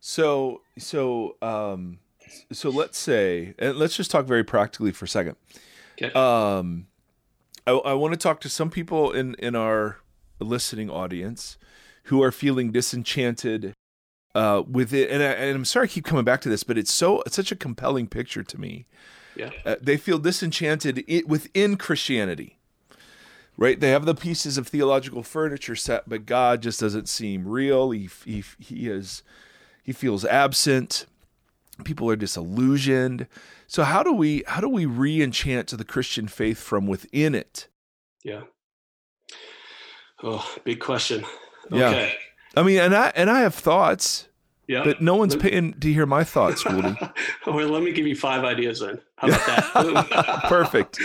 [0.00, 2.00] So, so, um,
[2.52, 5.36] so let's say, and let's just talk very practically for a second.
[6.00, 6.12] Okay.
[6.12, 6.86] Um,
[7.66, 10.00] I, I want to talk to some people in, in our
[10.38, 11.56] listening audience
[12.08, 13.74] who are feeling disenchanted
[14.34, 15.10] uh, with it.
[15.10, 17.52] And, I, am sorry I keep coming back to this, but it's so it's such
[17.52, 18.86] a compelling picture to me.
[19.36, 22.58] Yeah, uh, they feel disenchanted within Christianity.
[23.56, 27.90] Right, they have the pieces of theological furniture set, but God just doesn't seem real.
[27.90, 29.22] He he he is
[29.82, 31.06] he feels absent.
[31.84, 33.26] People are disillusioned.
[33.66, 37.68] So how do we how do we re-enchant to the Christian faith from within it?
[38.24, 38.42] Yeah.
[40.22, 41.24] Oh, big question.
[41.70, 41.88] Yeah.
[41.88, 42.14] Okay.
[42.56, 44.28] I mean, and I and I have thoughts.
[44.68, 44.84] Yeah.
[44.84, 46.94] But no one's paying to hear my thoughts, Woody.
[47.46, 49.00] well, let me give you five ideas then.
[49.16, 50.42] How about that?
[50.44, 51.00] Perfect.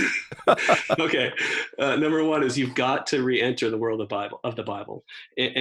[0.99, 1.31] okay.
[1.79, 5.05] Uh, number one is you've got to re-enter the world of Bible of the Bible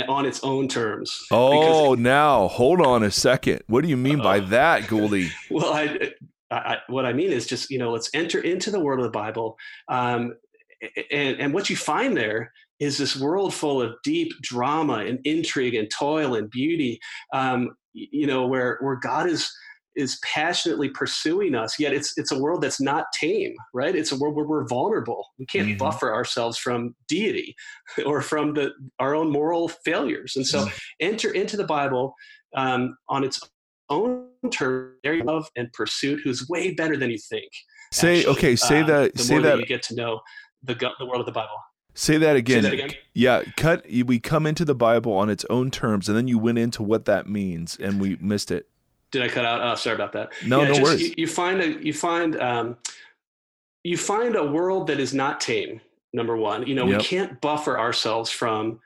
[0.09, 1.17] on its own terms.
[1.31, 3.63] Oh, now hold on a second.
[3.69, 5.31] What do you mean uh, by that, Gouldy?
[5.49, 6.13] Well, I,
[6.51, 9.17] I, what I mean is just you know let's enter into the world of the
[9.17, 10.35] Bible, um,
[11.13, 12.53] and and what you find there
[12.83, 16.99] is this world full of deep drama and intrigue and toil and beauty
[17.33, 19.51] um, you know where where god is
[19.95, 24.17] is passionately pursuing us yet it's it's a world that's not tame right it's a
[24.17, 25.79] world where we're vulnerable we can't mm-hmm.
[25.79, 27.55] buffer ourselves from deity
[28.07, 30.77] or from the our own moral failures and so mm-hmm.
[31.01, 32.15] enter into the bible
[32.57, 33.41] um, on its
[33.91, 37.51] own terms area of and pursuit who's way better than you think
[37.93, 38.33] say actually.
[38.33, 40.21] okay say uh, that say that, that you get to know
[40.63, 41.59] the the world of the bible
[41.95, 42.63] Say that again.
[42.63, 42.97] Say that again.
[43.15, 43.85] Yeah, cut.
[43.89, 47.05] We come into the Bible on its own terms, and then you went into what
[47.05, 48.69] that means, and we missed it.
[49.11, 49.61] Did I cut out?
[49.61, 50.33] Oh, sorry about that.
[50.47, 51.03] No, yeah, no just, worries.
[51.03, 52.77] You, you, find a you find um,
[53.85, 55.81] you find a world that is not tame.
[56.15, 56.99] Number one, you know, yep.
[56.99, 58.81] we can't buffer ourselves from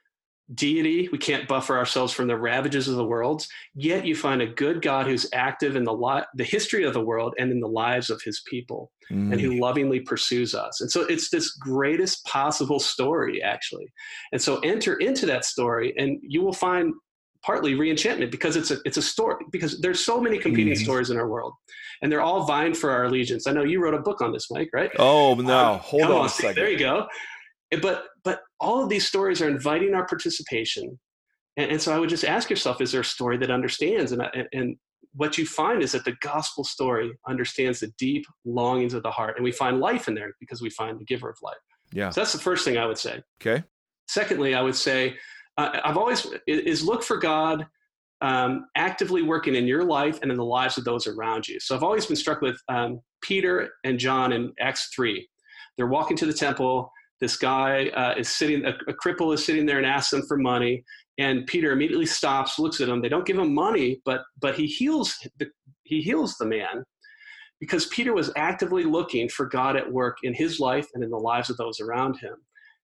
[0.54, 1.08] deity.
[1.10, 3.46] We can't buffer ourselves from the ravages of the world.
[3.74, 7.04] Yet you find a good God who's active in the li- the history of the
[7.04, 9.32] world and in the lives of his people, mm.
[9.32, 10.80] and who lovingly pursues us.
[10.80, 13.92] And so it's this greatest possible story, actually.
[14.32, 16.94] And so enter into that story, and you will find
[17.42, 20.82] partly reenchantment because it's a it's a story because there's so many competing mm.
[20.82, 21.52] stories in our world
[22.02, 24.50] and they're all vying for our allegiance i know you wrote a book on this
[24.50, 27.06] mike right oh no um, hold on, on a second there you go
[27.82, 28.06] but
[28.60, 30.98] all of these stories are inviting our participation.
[31.56, 34.12] And, and so i would just ask yourself is there a story that understands?
[34.12, 34.76] And, and,
[35.14, 39.36] what you find is that the gospel story understands the deep longings of the heart
[39.36, 41.56] and we find life in there because we find the giver of life.
[41.90, 42.10] Yeah.
[42.10, 43.22] So that's the first thing i would say.
[43.40, 43.64] Okay.
[44.08, 45.16] Secondly i would say
[45.56, 47.66] uh, i've always is look for god
[48.20, 51.60] um, actively working in your life and in the lives of those around you.
[51.60, 55.26] So i've always been struck with um, peter and john in acts 3
[55.78, 59.64] they're walking to the temple this guy uh, is sitting, a, a, cripple is sitting
[59.64, 60.84] there and asks them for money.
[61.18, 63.00] And Peter immediately stops, looks at him.
[63.00, 65.46] They don't give him money, but but he heals the,
[65.84, 66.84] he heals the man
[67.58, 71.16] because Peter was actively looking for God at work in his life and in the
[71.16, 72.34] lives of those around him.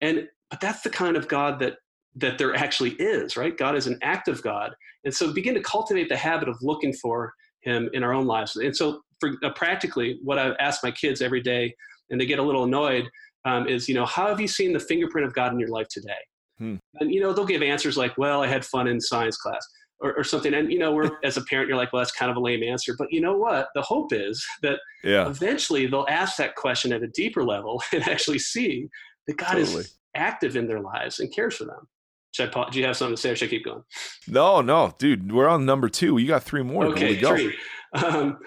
[0.01, 1.75] And but that's the kind of God that
[2.15, 3.57] that there actually is, right?
[3.57, 4.73] God is an active God,
[5.05, 8.55] and so begin to cultivate the habit of looking for Him in our own lives.
[8.55, 11.73] And so, for uh, practically, what I ask my kids every day,
[12.09, 13.05] and they get a little annoyed
[13.49, 15.87] um, is, you know, how have you seen the fingerprint of God in your life
[15.89, 16.21] today?
[16.57, 16.75] Hmm.
[16.99, 19.65] And, you know, they'll give answers like, well, I had fun in science class
[19.99, 20.53] or, or something.
[20.53, 22.63] And, you know, we're, as a parent, you're like, well, that's kind of a lame
[22.63, 22.95] answer.
[22.97, 23.69] But you know what?
[23.75, 25.27] The hope is that yeah.
[25.27, 28.87] eventually they'll ask that question at a deeper level and actually see
[29.27, 29.81] that God totally.
[29.81, 31.87] is active in their lives and cares for them.
[32.31, 33.83] Should I, do you have something to say or should I keep going?
[34.27, 36.19] No, no, dude, we're on number two.
[36.19, 36.85] You got three more.
[36.85, 37.55] Okay, three.
[37.93, 38.37] Um,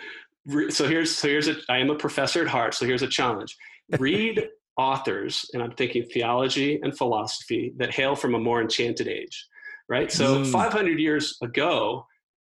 [0.68, 3.56] so here's so here's a I am a professor at heart, so here's a challenge.
[3.98, 9.46] Read authors, and I'm thinking theology and philosophy that hail from a more enchanted age,
[9.88, 10.10] right?
[10.10, 10.50] So mm.
[10.50, 12.06] 500 years ago,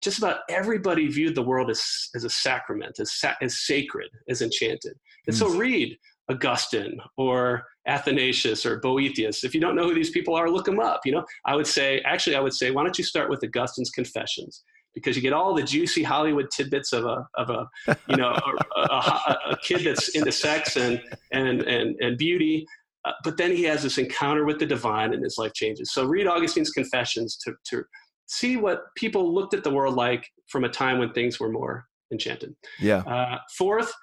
[0.01, 1.84] just about everybody viewed the world as,
[2.15, 4.93] as a sacrament, as, sa- as sacred, as enchanted.
[5.28, 5.39] And mm.
[5.39, 5.97] so read
[6.30, 9.43] Augustine or Athanasius or Boethius.
[9.43, 11.01] If you don't know who these people are, look them up.
[11.05, 13.89] You know, I would say, actually, I would say, why don't you start with Augustine's
[13.89, 14.63] Confessions?
[14.98, 17.68] Because you get all the juicy Hollywood tidbits of a, of a,
[18.10, 18.30] you know,
[18.76, 22.66] a, a, a kid that's into sex and, and, and, and beauty.
[23.06, 25.93] Uh, but then he has this encounter with the divine and his life changes.
[25.93, 27.84] So read Augustine's Confessions to, to
[28.26, 31.86] see what people looked at the world like from a time when things were more
[32.12, 32.56] enchanted.
[32.80, 33.00] Yeah.
[33.00, 33.93] Uh, fourth,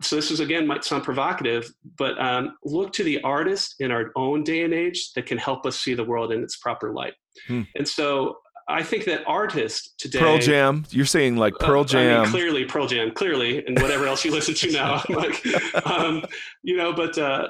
[0.00, 4.10] so this is again might sound provocative, but um, look to the artist in our
[4.16, 7.14] own day and age that can help us see the world in its proper light.
[7.48, 7.62] Hmm.
[7.76, 8.36] And so
[8.68, 12.30] I think that artists today, Pearl Jam, you're saying like uh, Pearl Jam, I mean,
[12.30, 15.44] clearly Pearl Jam, clearly, and whatever else you listen to now, like,
[15.86, 16.24] um,
[16.62, 17.48] you know, but uh,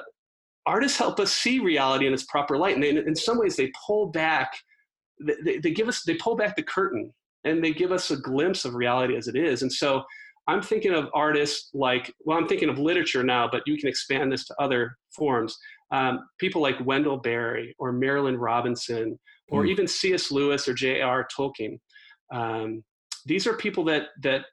[0.65, 3.71] artists help us see reality in its proper light, and in, in some ways they
[3.85, 4.53] pull back,
[5.43, 8.65] they, they give us, they pull back the curtain, and they give us a glimpse
[8.65, 10.03] of reality as it is, and so
[10.47, 14.31] I'm thinking of artists like, well, I'm thinking of literature now, but you can expand
[14.31, 15.57] this to other forms.
[15.93, 19.17] Um, people like Wendell Berry or Marilynne Robinson,
[19.49, 19.69] or mm.
[19.69, 20.31] even C.S.
[20.31, 21.27] Lewis or J.R.
[21.37, 21.79] Tolkien.
[22.33, 22.83] Um,
[23.25, 24.45] these are people that that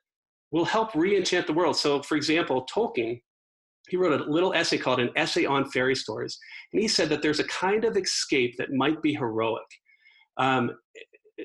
[0.51, 1.75] will help re-enchant the world.
[1.75, 3.19] So, for example, Tolkien,
[3.89, 6.37] he wrote a little essay called "An Essay on Fairy Stories,"
[6.71, 9.65] and he said that there's a kind of escape that might be heroic.
[10.37, 10.71] Um,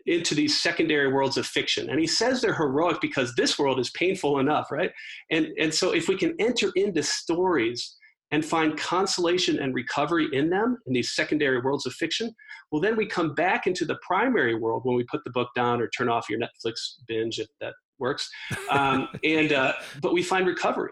[0.05, 1.88] into these secondary worlds of fiction.
[1.88, 4.90] And he says they're heroic because this world is painful enough, right?
[5.30, 7.97] And, and so if we can enter into stories
[8.32, 12.34] and find consolation and recovery in them, in these secondary worlds of fiction,
[12.70, 15.80] well, then we come back into the primary world when we put the book down
[15.80, 16.74] or turn off your Netflix
[17.06, 18.28] binge if that works.
[18.70, 20.90] Um, and, uh, but we find recovery.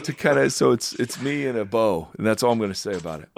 [0.03, 2.71] to kind of so it's it's me and a bow, and that's all I'm going
[2.71, 3.29] to say about it.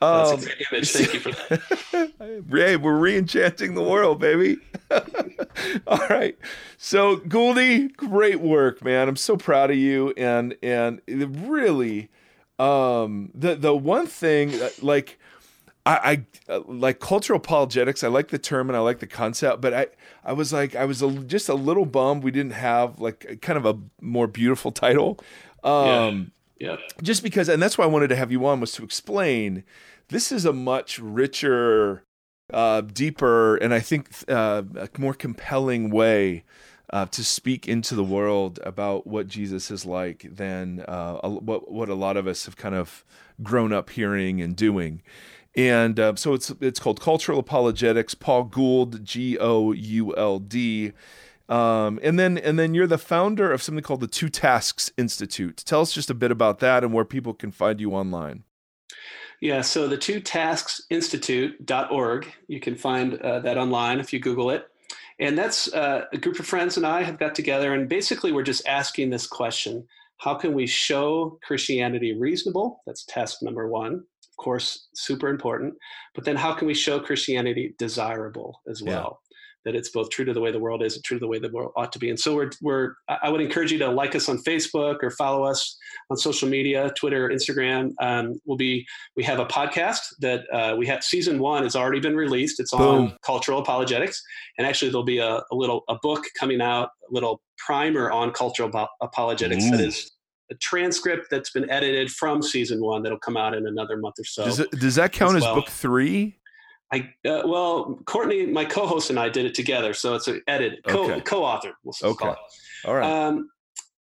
[0.00, 0.90] That's um, a great image.
[0.90, 2.42] Thank you for that.
[2.48, 4.58] Ray, we're re-enchanting the world, baby.
[5.86, 6.36] all right.
[6.76, 9.08] So Gouldy, great work, man.
[9.08, 12.10] I'm so proud of you, and and really,
[12.58, 14.52] um, the the one thing
[14.82, 15.18] like.
[15.86, 18.02] I, I uh, like cultural apologetics.
[18.02, 19.86] I like the term and I like the concept, but I,
[20.24, 23.56] I was like, I was a, just a little bummed we didn't have like kind
[23.56, 25.18] of a more beautiful title.
[25.62, 26.72] Um, yeah.
[26.72, 26.76] yeah.
[27.02, 29.62] Just because, and that's why I wanted to have you on was to explain
[30.08, 32.04] this is a much richer,
[32.52, 36.44] uh, deeper, and I think uh, a more compelling way
[36.90, 41.70] uh, to speak into the world about what Jesus is like than uh, a, what
[41.70, 43.04] what a lot of us have kind of
[43.42, 45.02] grown up hearing and doing.
[45.56, 48.14] And uh, so it's it's called Cultural Apologetics.
[48.14, 50.92] Paul Gould, G O U L D.
[51.48, 55.62] Um, and then and then you're the founder of something called the Two Tasks Institute.
[55.64, 58.44] Tell us just a bit about that and where people can find you online.
[59.40, 62.26] Yeah, so the Two Tasks Institute.org.
[62.48, 64.68] You can find uh, that online if you Google it.
[65.18, 68.42] And that's uh, a group of friends and I have got together, and basically we're
[68.42, 69.86] just asking this question
[70.18, 72.82] How can we show Christianity reasonable?
[72.86, 74.04] That's task number one.
[74.38, 75.74] Of course, super important.
[76.14, 79.20] But then how can we show Christianity desirable as well?
[79.66, 81.40] that it's both true to the way the world is and true to the way
[81.40, 82.08] the world ought to be.
[82.08, 85.42] And so we're, we're I would encourage you to like us on Facebook or follow
[85.42, 85.76] us
[86.08, 87.90] on social media, Twitter, Instagram.
[88.00, 91.98] Um, we'll be we have a podcast that uh, we have season one has already
[91.98, 92.60] been released.
[92.60, 94.22] It's on cultural apologetics,
[94.56, 98.30] and actually there'll be a, a, little a book coming out, a little primer on
[98.30, 98.70] cultural
[99.02, 99.70] apologetics Ooh.
[99.72, 100.12] that is
[100.50, 104.24] a transcript that's been edited from season one that'll come out in another month or
[104.24, 104.44] so.
[104.44, 105.56] Does, it, does that count as, well.
[105.56, 106.38] book three?
[106.92, 110.80] I uh, well, Courtney, my co-host, and I did it together, so it's an edit
[110.86, 111.20] co okay.
[111.22, 111.72] co-author.
[111.82, 112.32] We'll okay.
[112.84, 113.04] All right.
[113.04, 113.50] Um,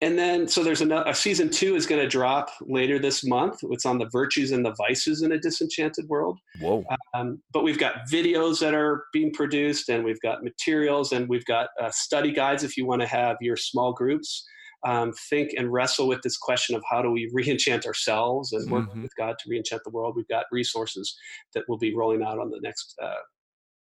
[0.01, 3.61] and then so there's another a season two is going to drop later this month.
[3.71, 6.41] It's on the virtues and the vices in a disenchanted world.
[6.61, 6.85] Whoa!
[7.15, 11.45] Um, but we've got videos that are being produced, and we've got materials, and we've
[11.45, 14.45] got uh, study guides if you want to have your small groups
[14.85, 18.89] um, think and wrestle with this question of how do we re-enchant ourselves and work
[18.89, 19.03] mm-hmm.
[19.03, 20.15] with God to re-enchant the world.
[20.17, 21.17] We've got resources
[21.55, 23.15] that we'll be rolling out on the next, uh,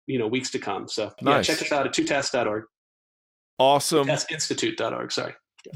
[0.08, 0.88] you know, weeks to come.
[0.88, 1.48] So nice.
[1.48, 2.64] yeah, check us out at twotasks.org.
[3.60, 4.08] Awesome.
[4.08, 5.12] Taskinstitute.org.
[5.12, 5.34] Sorry.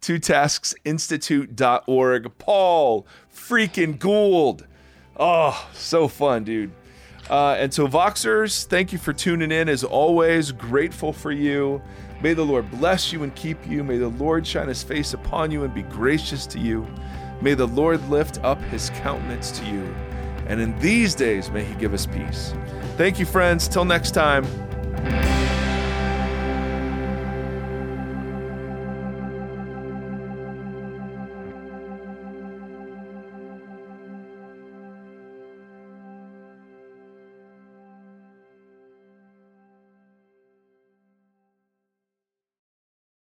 [0.00, 2.38] twotasksinstitute.org.
[2.38, 4.66] Paul freaking Gould.
[5.16, 6.70] Oh, so fun, dude.
[7.28, 9.68] Uh, and so, Voxers, thank you for tuning in.
[9.68, 11.82] As always, grateful for you.
[12.22, 13.82] May the Lord bless you and keep you.
[13.82, 16.86] May the Lord shine his face upon you and be gracious to you.
[17.40, 19.94] May the Lord lift up his countenance to you.
[20.46, 22.52] And in these days, may he give us peace.
[22.96, 23.68] Thank you, friends.
[23.68, 24.44] Till next time.